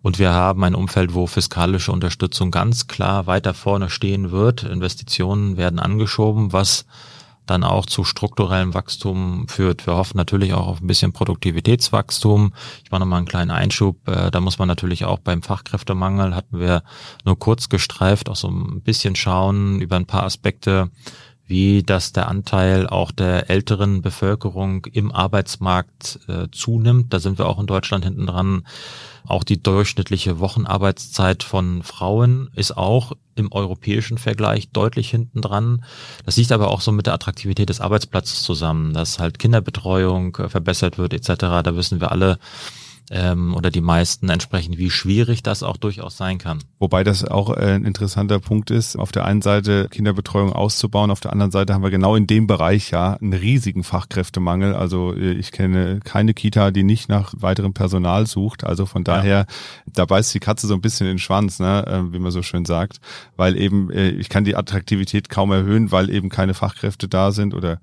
Und 0.00 0.20
wir 0.20 0.32
haben 0.32 0.62
ein 0.62 0.76
Umfeld, 0.76 1.12
wo 1.12 1.26
fiskalische 1.26 1.90
Unterstützung 1.90 2.52
ganz 2.52 2.86
klar 2.86 3.26
weiter 3.26 3.52
vorne 3.52 3.90
stehen 3.90 4.30
wird. 4.30 4.62
Investitionen 4.62 5.56
werden 5.56 5.80
angeschoben, 5.80 6.52
was 6.52 6.86
dann 7.50 7.64
auch 7.64 7.86
zu 7.86 8.04
strukturellem 8.04 8.74
Wachstum 8.74 9.48
führt. 9.48 9.86
Wir 9.86 9.96
hoffen 9.96 10.16
natürlich 10.16 10.54
auch 10.54 10.68
auf 10.68 10.80
ein 10.80 10.86
bisschen 10.86 11.12
Produktivitätswachstum. 11.12 12.52
Ich 12.84 12.90
mache 12.90 13.00
nochmal 13.00 13.18
einen 13.18 13.26
kleinen 13.26 13.50
Einschub. 13.50 14.06
Äh, 14.08 14.30
da 14.30 14.40
muss 14.40 14.58
man 14.58 14.68
natürlich 14.68 15.04
auch 15.04 15.18
beim 15.18 15.42
Fachkräftemangel, 15.42 16.34
hatten 16.34 16.60
wir 16.60 16.84
nur 17.24 17.38
kurz 17.38 17.68
gestreift, 17.68 18.28
auch 18.28 18.36
so 18.36 18.48
ein 18.48 18.82
bisschen 18.82 19.16
schauen 19.16 19.80
über 19.80 19.96
ein 19.96 20.06
paar 20.06 20.22
Aspekte, 20.22 20.90
wie 21.44 21.82
dass 21.82 22.12
der 22.12 22.28
Anteil 22.28 22.86
auch 22.86 23.10
der 23.10 23.50
älteren 23.50 24.00
Bevölkerung 24.00 24.86
im 24.86 25.10
Arbeitsmarkt 25.10 26.20
äh, 26.28 26.46
zunimmt. 26.52 27.12
Da 27.12 27.18
sind 27.18 27.38
wir 27.38 27.46
auch 27.46 27.58
in 27.58 27.66
Deutschland 27.66 28.04
hinten 28.04 28.26
dran. 28.26 28.62
Auch 29.30 29.44
die 29.44 29.62
durchschnittliche 29.62 30.40
Wochenarbeitszeit 30.40 31.44
von 31.44 31.84
Frauen 31.84 32.50
ist 32.56 32.76
auch 32.76 33.12
im 33.36 33.52
europäischen 33.52 34.18
Vergleich 34.18 34.70
deutlich 34.70 35.08
hinten 35.08 35.40
dran. 35.40 35.84
Das 36.26 36.36
liegt 36.36 36.50
aber 36.50 36.68
auch 36.68 36.80
so 36.80 36.90
mit 36.90 37.06
der 37.06 37.14
Attraktivität 37.14 37.68
des 37.68 37.80
Arbeitsplatzes 37.80 38.42
zusammen, 38.42 38.92
dass 38.92 39.20
halt 39.20 39.38
Kinderbetreuung 39.38 40.34
äh, 40.36 40.48
verbessert 40.48 40.98
wird 40.98 41.14
etc. 41.14 41.62
Da 41.62 41.76
wissen 41.76 42.00
wir 42.00 42.10
alle, 42.10 42.40
ähm, 43.10 43.54
oder 43.54 43.70
die 43.70 43.80
meisten 43.80 44.28
entsprechend, 44.28 44.78
wie 44.78 44.90
schwierig 44.90 45.42
das 45.42 45.62
auch 45.62 45.76
durchaus 45.76 46.16
sein 46.16 46.38
kann. 46.38 46.60
Wobei 46.78 47.02
das 47.02 47.24
auch 47.24 47.56
äh, 47.56 47.74
ein 47.74 47.84
interessanter 47.84 48.38
Punkt 48.38 48.70
ist, 48.70 48.96
auf 48.96 49.10
der 49.10 49.24
einen 49.24 49.42
Seite 49.42 49.88
Kinderbetreuung 49.90 50.52
auszubauen, 50.52 51.10
auf 51.10 51.20
der 51.20 51.32
anderen 51.32 51.50
Seite 51.50 51.74
haben 51.74 51.82
wir 51.82 51.90
genau 51.90 52.14
in 52.14 52.28
dem 52.28 52.46
Bereich 52.46 52.90
ja 52.90 53.14
einen 53.14 53.32
riesigen 53.32 53.82
Fachkräftemangel. 53.82 54.74
Also 54.74 55.12
äh, 55.12 55.32
ich 55.32 55.50
kenne 55.50 56.00
keine 56.04 56.34
Kita, 56.34 56.70
die 56.70 56.84
nicht 56.84 57.08
nach 57.08 57.34
weiterem 57.36 57.74
Personal 57.74 58.26
sucht. 58.26 58.64
Also 58.64 58.86
von 58.86 59.02
daher, 59.02 59.38
ja. 59.38 59.54
da 59.92 60.04
beißt 60.04 60.32
die 60.32 60.40
Katze 60.40 60.68
so 60.68 60.74
ein 60.74 60.80
bisschen 60.80 61.08
in 61.08 61.14
den 61.14 61.18
Schwanz, 61.18 61.58
ne, 61.58 61.84
äh, 61.86 62.12
wie 62.12 62.20
man 62.20 62.30
so 62.30 62.42
schön 62.42 62.64
sagt, 62.64 63.00
weil 63.36 63.56
eben 63.56 63.90
äh, 63.90 64.10
ich 64.10 64.28
kann 64.28 64.44
die 64.44 64.54
Attraktivität 64.54 65.28
kaum 65.28 65.50
erhöhen, 65.50 65.90
weil 65.90 66.10
eben 66.10 66.28
keine 66.28 66.54
Fachkräfte 66.54 67.08
da 67.08 67.32
sind 67.32 67.54
oder 67.54 67.80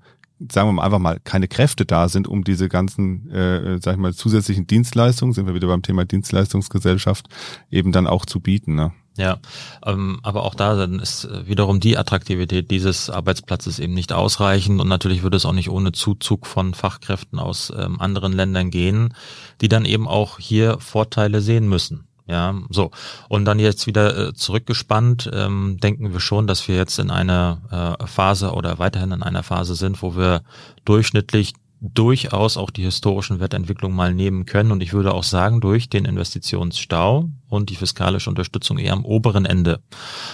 sagen 0.50 0.68
wir 0.68 0.72
mal 0.72 0.84
einfach 0.84 0.98
mal, 0.98 1.20
keine 1.22 1.48
Kräfte 1.48 1.84
da 1.84 2.08
sind, 2.08 2.28
um 2.28 2.44
diese 2.44 2.68
ganzen, 2.68 3.30
äh, 3.30 3.78
sag 3.82 3.94
ich 3.94 3.98
mal, 3.98 4.14
zusätzlichen 4.14 4.66
Dienstleistungen, 4.66 5.32
sind 5.32 5.46
wir 5.46 5.54
wieder 5.54 5.68
beim 5.68 5.82
Thema 5.82 6.04
Dienstleistungsgesellschaft, 6.04 7.26
eben 7.70 7.92
dann 7.92 8.06
auch 8.06 8.24
zu 8.24 8.40
bieten. 8.40 8.74
Ne? 8.74 8.92
Ja, 9.18 9.38
ähm, 9.84 10.20
aber 10.22 10.44
auch 10.44 10.54
da 10.54 10.76
dann 10.76 11.00
ist 11.00 11.24
äh, 11.24 11.48
wiederum 11.48 11.80
die 11.80 11.98
Attraktivität 11.98 12.70
dieses 12.70 13.10
Arbeitsplatzes 13.10 13.80
eben 13.80 13.94
nicht 13.94 14.12
ausreichend 14.12 14.80
und 14.80 14.86
natürlich 14.86 15.24
würde 15.24 15.36
es 15.36 15.44
auch 15.44 15.52
nicht 15.52 15.70
ohne 15.70 15.90
Zuzug 15.90 16.46
von 16.46 16.72
Fachkräften 16.72 17.40
aus 17.40 17.72
ähm, 17.76 18.00
anderen 18.00 18.32
Ländern 18.32 18.70
gehen, 18.70 19.14
die 19.60 19.68
dann 19.68 19.84
eben 19.84 20.06
auch 20.06 20.38
hier 20.38 20.78
Vorteile 20.78 21.40
sehen 21.40 21.68
müssen. 21.68 22.07
Ja, 22.28 22.54
so. 22.68 22.90
Und 23.28 23.46
dann 23.46 23.58
jetzt 23.58 23.86
wieder 23.86 24.28
äh, 24.28 24.34
zurückgespannt, 24.34 25.30
ähm, 25.32 25.78
denken 25.82 26.12
wir 26.12 26.20
schon, 26.20 26.46
dass 26.46 26.68
wir 26.68 26.76
jetzt 26.76 26.98
in 26.98 27.10
einer 27.10 27.96
äh, 28.00 28.06
Phase 28.06 28.52
oder 28.52 28.78
weiterhin 28.78 29.12
in 29.12 29.22
einer 29.22 29.42
Phase 29.42 29.74
sind, 29.74 30.02
wo 30.02 30.14
wir 30.14 30.42
durchschnittlich 30.84 31.54
durchaus 31.80 32.56
auch 32.56 32.70
die 32.70 32.82
historischen 32.82 33.38
Wertentwicklungen 33.38 33.96
mal 33.96 34.12
nehmen 34.12 34.46
können. 34.46 34.72
Und 34.72 34.82
ich 34.82 34.92
würde 34.92 35.14
auch 35.14 35.22
sagen, 35.22 35.60
durch 35.60 35.88
den 35.88 36.04
Investitionsstau 36.04 37.28
und 37.48 37.70
die 37.70 37.76
fiskalische 37.76 38.28
Unterstützung 38.28 38.78
eher 38.78 38.92
am 38.92 39.04
oberen 39.04 39.44
Ende. 39.44 39.80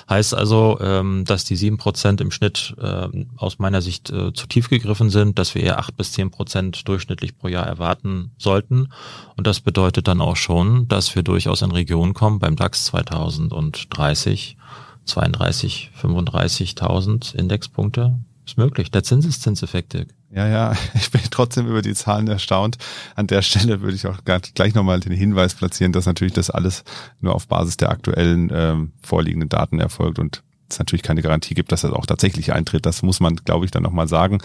Heißt 0.09 0.35
also, 0.35 0.79
ähm, 0.81 1.25
dass 1.27 1.45
die 1.45 1.57
sieben 1.57 1.77
Prozent 1.77 2.21
im 2.21 2.31
Schnitt 2.31 2.75
äh, 2.81 3.09
aus 3.37 3.59
meiner 3.59 3.83
Sicht 3.83 4.11
äh, 4.11 4.33
zu 4.33 4.47
tief 4.47 4.71
gegriffen 4.71 5.11
sind, 5.11 5.39
dass 5.39 5.55
wir 5.55 5.63
eher 5.63 5.79
acht 5.79 5.97
bis 5.97 6.13
zehn 6.13 6.31
Prozent 6.31 6.89
durchschnittlich 6.89 7.37
pro 7.37 7.49
Jahr 7.49 7.67
erwarten 7.67 8.33
sollten. 8.39 8.89
Und 9.37 9.47
das 9.47 9.61
bedeutet 9.61 10.09
dann 10.09 10.23
auch 10.23 10.37
schon, 10.37 10.89
dass 10.89 11.15
wir 11.15 11.23
durchaus 11.23 11.61
in 11.63 11.73
Regionen 11.73 12.15
kommen 12.15 12.39
beim 12.39 12.57
DAX 12.57 12.87
2030, 12.87 14.57
32, 15.05 15.91
35.000 16.01 17.35
Indexpunkte. 17.35 18.19
Ist 18.47 18.59
möglich. 18.59 18.91
Der 18.91 19.03
Zinseszinseffekt, 19.03 19.95
Dirk. 19.95 20.09
Ja, 20.31 20.47
ja, 20.49 20.73
ich 20.95 21.11
bin 21.11 21.23
trotzdem 21.31 21.67
über 21.67 21.83
die 21.83 21.95
Zahlen 21.95 22.29
erstaunt. 22.29 22.77
An 23.15 23.27
der 23.27 23.43
Stelle 23.43 23.81
würde 23.81 23.97
ich 23.97 24.07
auch 24.07 24.19
gleich 24.25 24.75
nochmal 24.75 25.01
den 25.01 25.13
Hinweis 25.13 25.55
platzieren, 25.55 25.93
dass 25.93 26.07
natürlich 26.07 26.35
das 26.35 26.51
alles 26.51 26.85
nur 27.21 27.35
auf 27.35 27.47
Basis 27.47 27.77
der 27.77 27.91
aktuellen 27.91 28.51
ähm, 28.53 28.93
vorliegenden 29.03 29.49
Daten 29.49 29.81
erfolgt 29.81 30.19
und 30.19 30.43
es 30.69 30.79
natürlich 30.79 31.03
keine 31.03 31.23
Garantie 31.23 31.55
gibt, 31.55 31.73
dass 31.73 31.83
das 31.83 31.93
auch 31.93 32.07
tatsächlich 32.07 32.53
eintritt. 32.53 32.87
Das 32.87 33.03
muss 33.03 33.21
man, 33.21 33.37
glaube 33.37 33.65
ich, 33.65 33.71
dann 33.71 33.83
nochmal 33.83 34.09
sagen. 34.09 34.39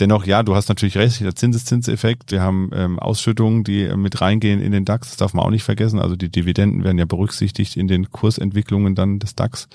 Dennoch, 0.00 0.26
ja, 0.26 0.42
du 0.42 0.54
hast 0.54 0.68
natürlich 0.68 0.96
recht, 0.96 1.20
der 1.20 1.34
Zinseszinseffekt. 1.34 2.30
Wir 2.32 2.42
haben 2.42 2.70
ähm, 2.74 2.98
Ausschüttungen, 2.98 3.64
die 3.64 3.82
äh, 3.82 3.96
mit 3.96 4.20
reingehen 4.20 4.60
in 4.60 4.72
den 4.72 4.84
DAX. 4.84 5.10
Das 5.10 5.16
darf 5.16 5.34
man 5.34 5.44
auch 5.44 5.50
nicht 5.50 5.64
vergessen. 5.64 5.98
Also 5.98 6.16
die 6.16 6.30
Dividenden 6.30 6.84
werden 6.84 6.98
ja 6.98 7.04
berücksichtigt 7.04 7.76
in 7.76 7.88
den 7.88 8.10
Kursentwicklungen 8.10 8.94
dann 8.94 9.18
des 9.18 9.34
DAX. 9.34 9.68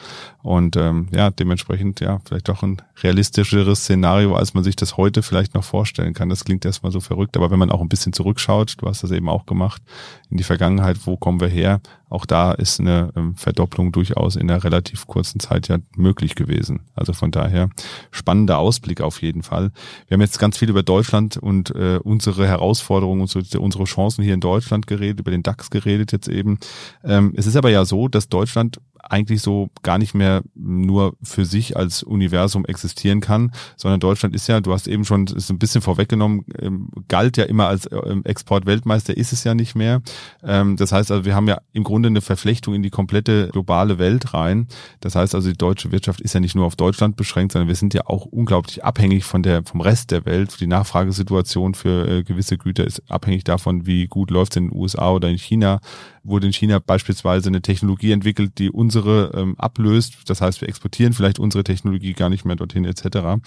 Und 0.44 0.76
ähm, 0.76 1.08
ja, 1.14 1.30
dementsprechend 1.32 2.00
ja 2.00 2.20
vielleicht 2.26 2.50
doch 2.50 2.64
ein 2.64 2.82
realistischeres 3.04 3.82
Szenario, 3.82 4.36
als 4.36 4.54
man 4.54 4.64
sich 4.64 4.76
das 4.76 4.98
heute 4.98 5.22
vielleicht 5.22 5.54
noch 5.54 5.64
vorstellen 5.64 6.14
kann. 6.14 6.30
Das 6.30 6.46
klingt 6.46 6.66
erstmal 6.66 6.92
so 6.92 7.00
verrückt, 7.00 7.38
aber 7.38 7.52
wenn 7.52 7.60
man 7.60 7.72
auch 7.72 7.82
ein 7.82 7.90
bisschen 7.90 8.14
zurückschaut, 8.14 8.76
du 8.80 8.88
hast 8.88 9.04
das 9.04 9.12
eben 9.12 9.30
auch 9.30 9.46
gemacht, 9.46 9.82
in 10.30 10.38
die 10.38 10.44
Vergangenheit, 10.44 10.98
wo 11.06 11.16
kommen 11.18 11.40
wir 11.40 11.48
her? 11.48 11.80
Auch 12.10 12.26
da 12.26 12.54
ist 12.54 12.80
eine 12.80 13.12
ähm, 13.16 13.36
Verdopplung 13.36 13.92
durchaus 13.92 14.36
in 14.36 14.50
einer 14.50 14.64
relativ 14.64 15.08
kurzen 15.08 15.40
Zeit 15.40 15.68
ja 15.68 15.78
möglich 15.96 16.36
gewesen. 16.36 16.82
Also 16.96 17.14
von 17.14 17.32
daher 17.32 17.70
spannender 18.12 18.60
Ausblick 18.60 19.02
auf 19.02 19.22
jeden 19.22 19.44
Fall. 19.44 19.72
Wir 20.08 20.16
haben 20.16 20.22
jetzt 20.22 20.40
ganz 20.40 20.58
viel 20.58 20.70
über 20.70 20.84
Deutschland 20.84 21.38
und 21.38 21.76
äh, 21.76 22.00
unsere 22.02 22.48
Herausforderungen 22.48 23.22
und 23.22 23.30
so, 23.30 23.42
unsere 23.60 23.84
Chancen 23.84 24.24
hier 24.24 24.34
in 24.34 24.40
Deutschland 24.40 24.88
geredet, 24.88 25.20
über 25.20 25.32
den 25.32 25.44
DAX 25.44 25.70
geredet 25.70 26.12
jetzt 26.14 26.30
eben. 26.30 26.60
Ähm, 27.04 27.34
es 27.36 27.46
ist 27.46 27.58
aber 27.58 27.70
ja 27.70 27.84
so, 27.86 28.08
dass 28.08 28.30
Deutschland 28.30 28.80
eigentlich 29.04 29.42
so 29.42 29.70
gar 29.84 29.98
nicht 29.98 30.14
mehr 30.14 30.44
nur 30.56 31.16
für 31.22 31.46
sich 31.46 31.78
als 31.78 32.04
Universum 32.04 32.66
existieren 32.66 33.22
kann, 33.22 33.52
sondern 33.76 34.00
Deutschland 34.00 34.36
ist 34.36 34.48
ja, 34.48 34.62
du 34.62 34.74
hast 34.74 34.88
eben 34.88 35.06
schon 35.06 35.28
ist 35.28 35.50
ein 35.50 35.60
bisschen 35.60 35.82
vorweggenommen, 35.82 36.46
ähm, 36.60 36.90
galt 37.08 37.38
ja 37.38 37.46
immer 37.46 37.68
als 37.68 37.90
ähm, 37.92 38.24
Exportweltmeister, 38.24 39.16
ist 39.16 39.34
es 39.34 39.44
ja 39.44 39.54
nicht 39.54 39.76
mehr. 39.76 40.02
Ähm, 40.44 40.78
das 40.78 40.92
heißt 40.92 41.12
also, 41.12 41.26
wir 41.26 41.36
haben 41.36 41.48
ja 41.48 41.60
im 41.74 41.84
Grunde 41.84 42.08
eine 42.08 42.22
Verflechtung 42.22 42.74
in 42.74 42.84
die 42.84 42.90
komplette 42.90 43.50
globale 43.52 44.00
Welt 44.00 44.34
rein. 44.34 44.68
Das 45.00 45.16
heißt 45.16 45.36
also, 45.36 45.50
die 45.50 45.58
deutsche 45.58 45.92
Wirtschaft 45.92 46.22
ist 46.22 46.34
ja 46.34 46.40
nicht 46.40 46.56
nur 46.56 46.66
auf 46.66 46.76
Deutschland 46.76 47.16
beschränkt, 47.16 47.54
sondern 47.54 47.68
wir 47.68 47.76
sind 47.76 47.94
ja 47.94 48.02
auch 48.06 48.26
unglaublich 48.26 48.84
abhängig 48.84 49.24
von 49.24 49.44
der 49.44 49.64
vom 49.64 49.82
Rest 49.82 50.12
der 50.12 50.26
Welt. 50.26 50.60
Die 50.60 50.68
Nachfragesituation 50.68 51.74
für 51.74 52.08
äh, 52.08 52.24
gewisse 52.24 52.58
Güter 52.58 52.86
ist 52.86 53.02
abhängig 53.10 53.44
davon, 53.44 53.86
wie 53.86 54.08
gut 54.08 54.32
läuft 54.32 54.54
es 54.54 54.58
in 54.58 54.70
den 54.70 54.78
USA 54.78 55.12
oder 55.12 55.30
in 55.30 55.38
China 55.38 55.80
wurde 56.28 56.48
in 56.48 56.54
China 56.54 56.80
beispielsweise 56.80 57.50
eine 57.50 57.62
Technologie 57.62 58.12
entwickelt, 58.12 58.58
die 58.58 58.70
unsere 58.70 58.97
ähm, 59.06 59.56
ablöst. 59.58 60.18
Das 60.28 60.42
heißt, 60.42 60.62
wir 60.62 60.70
exportieren 60.70 61.14
vielleicht 61.14 61.40
unsere 61.40 61.64
Technologie 61.64 62.14
gar 62.14 62.30
nicht 62.30 62.46
mehr 62.46 62.56
dorthin 62.56 62.86
etc. 62.86 63.40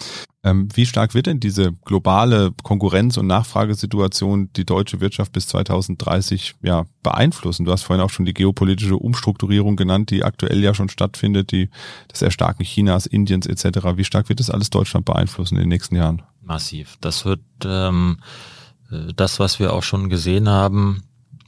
Ähm, 0.43 0.69
wie 0.73 0.85
stark 0.85 1.13
wird 1.13 1.27
denn 1.27 1.39
diese 1.39 1.71
globale 1.85 2.51
Konkurrenz- 2.63 3.17
und 3.17 3.27
Nachfragesituation 3.27 4.51
die 4.53 4.65
deutsche 4.65 4.99
Wirtschaft 4.99 5.31
bis 5.33 5.47
2030 5.47 6.55
ja, 6.63 6.85
beeinflussen? 7.03 7.65
Du 7.65 7.71
hast 7.71 7.83
vorhin 7.83 8.03
auch 8.03 8.09
schon 8.09 8.25
die 8.25 8.33
geopolitische 8.33 8.97
Umstrukturierung 8.97 9.75
genannt, 9.75 10.09
die 10.09 10.23
aktuell 10.23 10.61
ja 10.63 10.73
schon 10.73 10.89
stattfindet, 10.89 11.51
die 11.51 11.69
das 12.07 12.21
Erstarken 12.21 12.65
Chinas, 12.65 13.05
Indiens 13.05 13.45
etc. 13.45 13.95
Wie 13.95 14.05
stark 14.05 14.29
wird 14.29 14.39
das 14.39 14.49
alles 14.49 14.69
Deutschland 14.69 15.05
beeinflussen 15.05 15.55
in 15.55 15.61
den 15.61 15.69
nächsten 15.69 15.95
Jahren? 15.95 16.23
Massiv. 16.41 16.97
Das 17.01 17.25
wird 17.25 17.41
ähm, 17.63 18.17
äh, 18.91 19.13
das, 19.15 19.39
was 19.39 19.59
wir 19.59 19.73
auch 19.73 19.83
schon 19.83 20.09
gesehen 20.09 20.49
haben, 20.49 21.03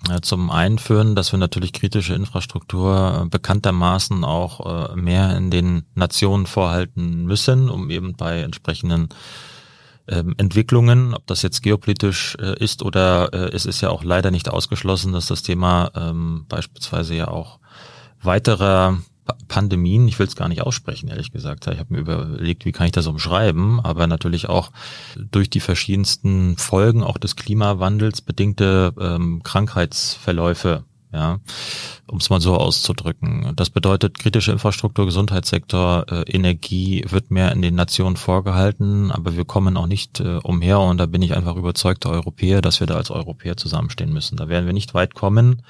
äh, 0.09 0.21
zum 0.21 0.51
Einführen, 0.51 1.15
dass 1.15 1.31
wir 1.31 1.39
natürlich 1.39 1.71
kritische 1.71 2.13
Infrastruktur 2.13 3.21
äh, 3.23 3.29
bekanntermaßen 3.29 4.23
auch 4.23 4.91
äh, 4.91 4.95
mehr 4.95 5.37
in 5.37 5.49
den 5.49 5.85
Nationen 5.95 6.45
vorhalten 6.45 7.25
müssen, 7.25 7.69
um 7.69 7.89
eben 7.89 8.15
bei 8.15 8.41
entsprechenden 8.41 9.09
ähm, 10.07 10.35
Entwicklungen, 10.37 11.13
ob 11.13 11.25
das 11.27 11.41
jetzt 11.41 11.63
geopolitisch 11.63 12.35
ist 12.35 12.83
oder 12.83 13.53
es 13.53 13.65
ist 13.65 13.79
ja 13.79 13.89
auch 13.89 14.03
leider 14.03 14.31
nicht 14.31 14.49
ausgeschlossen, 14.49 15.13
dass 15.13 15.27
das 15.27 15.43
Thema 15.43 15.91
ähm, 15.95 16.45
beispielsweise 16.49 17.15
ja 17.15 17.29
auch 17.29 17.59
weiterer 18.21 18.97
Pandemien, 19.47 20.07
ich 20.07 20.19
will 20.19 20.27
es 20.27 20.35
gar 20.35 20.49
nicht 20.49 20.61
aussprechen, 20.61 21.09
ehrlich 21.09 21.31
gesagt. 21.31 21.67
Ich 21.67 21.79
habe 21.79 21.93
mir 21.93 21.99
überlegt, 21.99 22.65
wie 22.65 22.71
kann 22.71 22.87
ich 22.87 22.91
das 22.91 23.07
umschreiben, 23.07 23.79
aber 23.79 24.07
natürlich 24.07 24.49
auch 24.49 24.71
durch 25.15 25.49
die 25.49 25.59
verschiedensten 25.59 26.57
Folgen 26.57 27.03
auch 27.03 27.17
des 27.17 27.35
Klimawandels 27.35 28.21
bedingte 28.21 28.93
ähm, 28.99 29.41
Krankheitsverläufe, 29.43 30.83
ja, 31.13 31.39
um 32.07 32.17
es 32.17 32.29
mal 32.29 32.41
so 32.41 32.55
auszudrücken. 32.55 33.53
Das 33.55 33.69
bedeutet, 33.69 34.17
kritische 34.17 34.51
Infrastruktur, 34.51 35.05
Gesundheitssektor, 35.05 36.05
äh, 36.09 36.21
Energie 36.23 37.05
wird 37.07 37.29
mehr 37.29 37.51
in 37.51 37.61
den 37.61 37.75
Nationen 37.75 38.17
vorgehalten, 38.17 39.11
aber 39.11 39.37
wir 39.37 39.45
kommen 39.45 39.77
auch 39.77 39.87
nicht 39.87 40.19
äh, 40.19 40.39
umher 40.43 40.79
und 40.79 40.97
da 40.97 41.05
bin 41.05 41.21
ich 41.21 41.35
einfach 41.35 41.55
überzeugter 41.55 42.09
Europäer, 42.09 42.61
dass 42.61 42.79
wir 42.79 42.87
da 42.87 42.95
als 42.95 43.11
Europäer 43.11 43.55
zusammenstehen 43.55 44.11
müssen. 44.11 44.35
Da 44.35 44.49
werden 44.49 44.65
wir 44.65 44.73
nicht 44.73 44.95
weit 44.95 45.13
kommen 45.13 45.61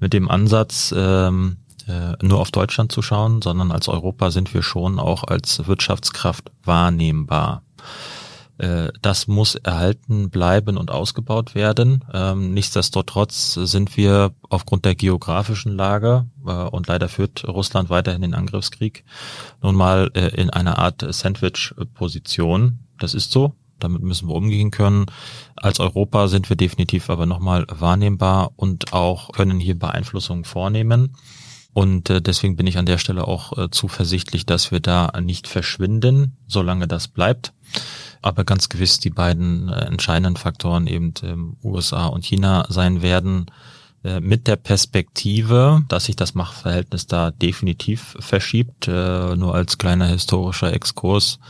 mit 0.00 0.14
dem 0.14 0.30
Ansatz, 0.30 0.94
ähm, 0.96 1.58
äh, 1.86 2.14
nur 2.20 2.40
auf 2.40 2.50
Deutschland 2.50 2.92
zu 2.92 3.02
schauen, 3.02 3.42
sondern 3.42 3.70
als 3.70 3.88
Europa 3.88 4.30
sind 4.30 4.52
wir 4.54 4.62
schon 4.62 4.98
auch 4.98 5.24
als 5.24 5.66
Wirtschaftskraft 5.66 6.50
wahrnehmbar. 6.64 7.62
Äh, 8.58 8.88
das 9.02 9.26
muss 9.26 9.54
erhalten 9.54 10.30
bleiben 10.30 10.76
und 10.76 10.90
ausgebaut 10.90 11.54
werden. 11.54 12.04
Ähm, 12.12 12.54
nichtsdestotrotz 12.54 13.54
sind 13.54 13.96
wir 13.96 14.32
aufgrund 14.48 14.84
der 14.84 14.94
geografischen 14.94 15.76
Lage 15.76 16.26
äh, 16.46 16.50
und 16.50 16.86
leider 16.86 17.08
führt 17.08 17.46
Russland 17.46 17.90
weiterhin 17.90 18.22
den 18.22 18.34
Angriffskrieg 18.34 19.04
nun 19.62 19.74
mal 19.74 20.06
in 20.06 20.50
einer 20.50 20.78
Art 20.78 21.04
Sandwich-Position. 21.08 22.80
Das 22.98 23.14
ist 23.14 23.30
so. 23.30 23.54
Damit 23.78 24.02
müssen 24.02 24.28
wir 24.28 24.34
umgehen 24.34 24.70
können. 24.70 25.06
Als 25.54 25.80
Europa 25.80 26.28
sind 26.28 26.48
wir 26.48 26.56
definitiv 26.56 27.10
aber 27.10 27.26
nochmal 27.26 27.66
wahrnehmbar 27.68 28.52
und 28.56 28.94
auch 28.94 29.32
können 29.32 29.60
hier 29.60 29.78
Beeinflussungen 29.78 30.44
vornehmen. 30.44 31.14
Und 31.76 32.08
äh, 32.08 32.22
deswegen 32.22 32.56
bin 32.56 32.66
ich 32.66 32.78
an 32.78 32.86
der 32.86 32.96
Stelle 32.96 33.28
auch 33.28 33.58
äh, 33.58 33.70
zuversichtlich, 33.70 34.46
dass 34.46 34.70
wir 34.70 34.80
da 34.80 35.12
nicht 35.20 35.46
verschwinden, 35.46 36.38
solange 36.46 36.88
das 36.88 37.06
bleibt. 37.06 37.52
Aber 38.22 38.44
ganz 38.44 38.70
gewiss 38.70 38.98
die 38.98 39.10
beiden 39.10 39.68
äh, 39.68 39.84
entscheidenden 39.84 40.36
Faktoren 40.38 40.86
eben 40.86 41.12
ähm, 41.22 41.58
USA 41.62 42.06
und 42.06 42.24
China 42.24 42.64
sein 42.70 43.02
werden, 43.02 43.50
äh, 44.04 44.20
mit 44.20 44.46
der 44.46 44.56
Perspektive, 44.56 45.82
dass 45.88 46.06
sich 46.06 46.16
das 46.16 46.34
Machtverhältnis 46.34 47.08
da 47.08 47.30
definitiv 47.30 48.16
verschiebt. 48.20 48.88
Äh, 48.88 49.36
nur 49.36 49.54
als 49.54 49.76
kleiner 49.76 50.06
historischer 50.06 50.72
Exkurs. 50.72 51.40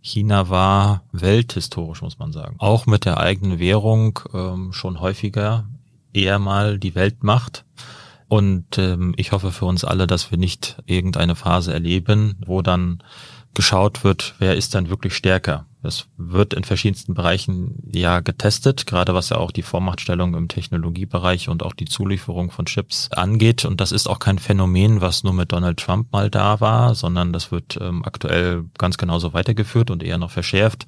China 0.00 0.48
war 0.48 1.02
welthistorisch, 1.10 2.02
muss 2.02 2.20
man 2.20 2.30
sagen. 2.30 2.54
Auch 2.58 2.86
mit 2.86 3.04
der 3.04 3.18
eigenen 3.18 3.58
Währung 3.58 4.20
ähm, 4.32 4.72
schon 4.72 5.00
häufiger 5.00 5.68
eher 6.12 6.38
mal 6.38 6.78
die 6.78 6.94
Weltmacht 6.94 7.64
und 8.32 8.78
ähm, 8.78 9.12
ich 9.18 9.32
hoffe 9.32 9.52
für 9.52 9.66
uns 9.66 9.84
alle, 9.84 10.06
dass 10.06 10.30
wir 10.30 10.38
nicht 10.38 10.78
irgendeine 10.86 11.34
Phase 11.34 11.70
erleben, 11.70 12.36
wo 12.46 12.62
dann 12.62 13.02
geschaut 13.52 14.04
wird, 14.04 14.36
wer 14.38 14.56
ist 14.56 14.74
dann 14.74 14.88
wirklich 14.88 15.14
stärker. 15.14 15.66
Das 15.82 16.06
wird 16.16 16.54
in 16.54 16.64
verschiedensten 16.64 17.12
Bereichen 17.12 17.82
ja 17.92 18.20
getestet, 18.20 18.86
gerade 18.86 19.12
was 19.12 19.28
ja 19.28 19.36
auch 19.36 19.50
die 19.50 19.60
Vormachtstellung 19.60 20.34
im 20.34 20.48
Technologiebereich 20.48 21.50
und 21.50 21.62
auch 21.62 21.74
die 21.74 21.84
Zulieferung 21.84 22.50
von 22.50 22.64
Chips 22.64 23.10
angeht. 23.10 23.66
Und 23.66 23.82
das 23.82 23.92
ist 23.92 24.08
auch 24.08 24.18
kein 24.18 24.38
Phänomen, 24.38 25.02
was 25.02 25.24
nur 25.24 25.34
mit 25.34 25.52
Donald 25.52 25.78
Trump 25.78 26.10
mal 26.10 26.30
da 26.30 26.58
war, 26.58 26.94
sondern 26.94 27.34
das 27.34 27.52
wird 27.52 27.78
ähm, 27.82 28.02
aktuell 28.02 28.64
ganz 28.78 28.96
genauso 28.96 29.34
weitergeführt 29.34 29.90
und 29.90 30.02
eher 30.02 30.16
noch 30.16 30.30
verschärft. 30.30 30.86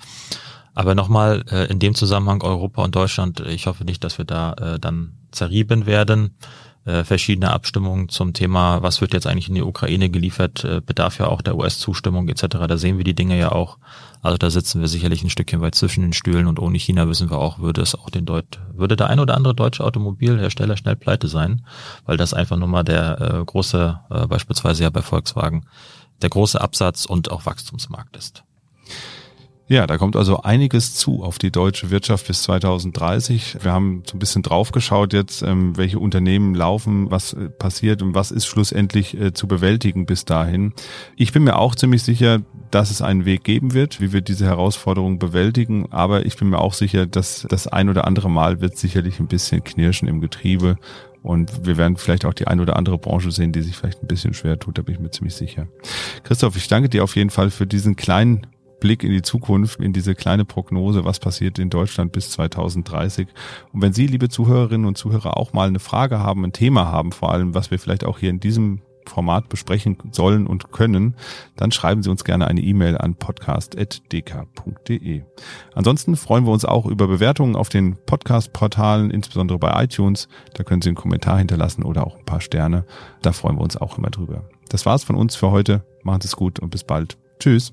Aber 0.75 0.95
nochmal 0.95 1.45
äh, 1.51 1.67
in 1.71 1.79
dem 1.79 1.95
Zusammenhang 1.95 2.43
Europa 2.43 2.83
und 2.83 2.97
Deutschland, 2.97 3.41
ich 3.41 3.67
hoffe 3.67 3.85
nicht, 3.85 4.03
dass 4.03 4.17
wir 4.17 4.25
da 4.25 4.55
äh, 4.55 4.81
dann 4.81 5.19
zerrieben 5.31 5.85
werden 5.85 6.39
äh, 6.85 7.05
verschiedene 7.05 7.51
Abstimmungen 7.51 8.09
zum 8.09 8.33
Thema, 8.33 8.83
was 8.83 9.01
wird 9.01 9.15
jetzt 9.15 9.27
eigentlich 9.27 9.49
in 9.49 9.55
die 9.55 9.63
Ukraine 9.63 10.11
geliefert, 10.11 10.65
äh, 10.65 10.81
bedarf 10.85 11.19
ja 11.19 11.27
auch 11.27 11.43
der 11.43 11.57
US-Zustimmung 11.57 12.29
etc. 12.29 12.47
Da 12.69 12.77
sehen 12.77 12.99
wir 12.99 13.05
die 13.05 13.15
Dinge 13.15 13.39
ja 13.39 13.53
auch. 13.53 13.79
Also 14.23 14.39
da 14.39 14.51
sitzen 14.51 14.81
wir 14.81 14.89
sicherlich 14.89 15.23
ein 15.23 15.31
Stückchen 15.31 15.61
weit 15.61 15.75
zwischen 15.75 16.03
den 16.03 16.13
Stühlen 16.13 16.47
und 16.47 16.59
ohne 16.59 16.79
China 16.79 17.09
wissen 17.09 17.31
wir 17.31 17.39
auch, 17.39 17.59
würde 17.59 17.83
es 17.83 17.95
auch 17.95 18.11
den 18.11 18.27
Deut 18.27 18.61
würde 18.73 18.97
der 18.97 19.09
ein 19.09 19.21
oder 19.21 19.35
andere 19.35 19.55
deutsche 19.55 19.85
Automobilhersteller 19.85 20.77
schnell 20.77 20.97
pleite 20.97 21.29
sein, 21.29 21.65
weil 22.07 22.17
das 22.17 22.35
einfach 22.35 22.57
nur 22.57 22.69
mal 22.69 22.85
der 22.85 23.21
äh, 23.21 23.45
große, 23.45 24.01
äh, 24.11 24.27
beispielsweise 24.27 24.83
ja 24.83 24.91
bei 24.91 25.03
Volkswagen, 25.03 25.67
der 26.23 26.31
große 26.31 26.61
Absatz 26.61 27.05
und 27.05 27.31
auch 27.31 27.47
Wachstumsmarkt 27.47 28.17
ist. 28.17 28.45
Ja, 29.67 29.87
da 29.87 29.97
kommt 29.97 30.15
also 30.15 30.43
einiges 30.43 30.95
zu 30.95 31.23
auf 31.23 31.39
die 31.39 31.51
deutsche 31.51 31.91
Wirtschaft 31.91 32.27
bis 32.27 32.43
2030. 32.43 33.57
Wir 33.63 33.73
haben 33.73 34.03
so 34.07 34.15
ein 34.15 34.19
bisschen 34.19 34.43
draufgeschaut 34.43 35.15
jetzt, 35.15 35.41
ähm, 35.41 35.75
welche 35.79 35.99
Unternehmen 35.99 36.55
laufen, 36.55 37.11
was 37.11 37.33
äh, 37.33 37.49
passiert 37.49 38.03
und 38.03 38.15
was 38.15 38.31
ist 38.31 38.45
schlussendlich 38.45 39.19
äh, 39.19 39.33
zu 39.33 39.49
bewältigen 39.49 40.05
bis 40.05 40.27
dahin. 40.27 40.75
Ich 41.17 41.33
bin 41.33 41.45
mir 41.45 41.57
auch 41.57 41.75
ziemlich 41.75 42.03
sicher, 42.03 42.43
dass 42.71 42.91
es 42.91 43.01
einen 43.01 43.25
Weg 43.25 43.43
geben 43.45 43.73
wird, 43.73 44.03
wie 44.03 44.13
wir 44.13 44.21
diese 44.21 44.45
Herausforderungen 44.45 45.19
bewältigen. 45.19 45.91
Aber 45.91 46.27
ich 46.27 46.37
bin 46.37 46.51
mir 46.51 46.59
auch 46.59 46.75
sicher, 46.75 47.07
dass 47.07 47.47
das 47.49 47.67
ein 47.67 47.89
oder 47.89 48.07
andere 48.07 48.31
Mal 48.31 48.61
wird 48.61 48.77
sicherlich 48.77 49.19
ein 49.19 49.29
bisschen 49.29 49.65
knirschen 49.65 50.09
im 50.09 50.21
Getriebe. 50.21 50.77
Und 51.23 51.65
wir 51.65 51.79
werden 51.79 51.97
vielleicht 51.97 52.27
auch 52.27 52.35
die 52.35 52.49
ein 52.49 52.61
oder 52.61 52.77
andere 52.77 52.99
Branche 52.99 53.31
sehen, 53.31 53.53
die 53.53 53.63
sich 53.63 53.79
vielleicht 53.79 54.03
ein 54.03 54.09
bisschen 54.09 54.35
schwer 54.35 54.59
tut, 54.59 54.77
da 54.77 54.83
bin 54.83 54.97
ich 54.97 55.01
mir 55.01 55.11
ziemlich 55.11 55.35
sicher. 55.35 55.69
Christoph, 56.23 56.55
ich 56.55 56.69
danke 56.69 56.91
dir 56.91 57.03
auf 57.03 57.17
jeden 57.17 57.31
Fall 57.31 57.49
für 57.49 57.67
diesen 57.67 57.97
kleinen 57.97 58.47
Blick 58.85 59.03
in 59.03 59.11
die 59.13 59.23
Zukunft, 59.23 59.81
in 59.81 59.95
diese 59.95 60.15
kleine 60.15 60.45
Prognose, 60.45 61.07
was 61.07 61.19
passiert 61.19 61.59
in 61.59 61.71
Deutschland 61.71 62.13
bis 62.13 62.31
2030. 62.33 63.29
Und 63.73 63.81
wenn 63.81 63.95
Sie, 63.95 64.07
liebe 64.07 64.29
Zuhörerinnen 64.29 64.87
und 64.87 64.99
Zuhörer, 64.99 65.39
auch 65.39 65.55
mal 65.55 65.69
eine 65.69 65.79
Frage 65.79 66.19
haben, 66.19 66.45
ein 66.45 66.53
Thema 66.53 66.93
haben, 66.93 67.11
vor 67.11 67.33
allem, 67.33 67.55
was 67.55 67.71
wir 67.71 67.79
vielleicht 67.79 68.05
auch 68.05 68.19
hier 68.19 68.29
in 68.29 68.41
diesem 68.41 68.83
Format 69.07 69.49
besprechen 69.49 69.97
sollen 70.13 70.47
und 70.47 70.71
können, 70.71 71.17
dann 71.57 71.73
schreiben 71.73 72.03
Sie 72.03 72.11
uns 72.11 72.25
gerne 72.25 72.47
eine 72.47 72.61
E-Mail 72.61 72.99
an 72.99 73.15
podcast.dk.de. 73.15 75.23
Ansonsten 75.75 76.17
freuen 76.17 76.45
wir 76.45 76.53
uns 76.53 76.67
auch 76.67 76.85
über 76.85 77.07
Bewertungen 77.07 77.57
auf 77.57 77.71
den 77.71 77.97
Podcast-Portalen, 78.05 79.11
insbesondere 79.11 79.59
bei 79.59 79.83
iTunes. 79.83 80.29
Da 80.53 80.63
können 80.63 80.83
Sie 80.83 80.91
einen 80.91 80.97
Kommentar 80.97 81.39
hinterlassen 81.39 81.85
oder 81.85 82.07
auch 82.07 82.19
ein 82.19 82.27
paar 82.27 82.43
Sterne. 82.43 82.85
Da 83.23 83.33
freuen 83.33 83.57
wir 83.57 83.63
uns 83.63 83.79
auch 83.79 83.97
immer 83.97 84.11
drüber. 84.11 84.45
Das 84.69 84.85
war's 84.85 85.05
von 85.05 85.17
uns 85.17 85.37
für 85.37 85.51
heute. 85.51 85.87
Machen 86.03 86.21
Sie 86.21 86.29
es 86.29 86.37
gut 86.37 86.61
und 86.61 86.69
bis 86.69 86.85
bald. 86.85 87.17
Tschüss. 87.39 87.73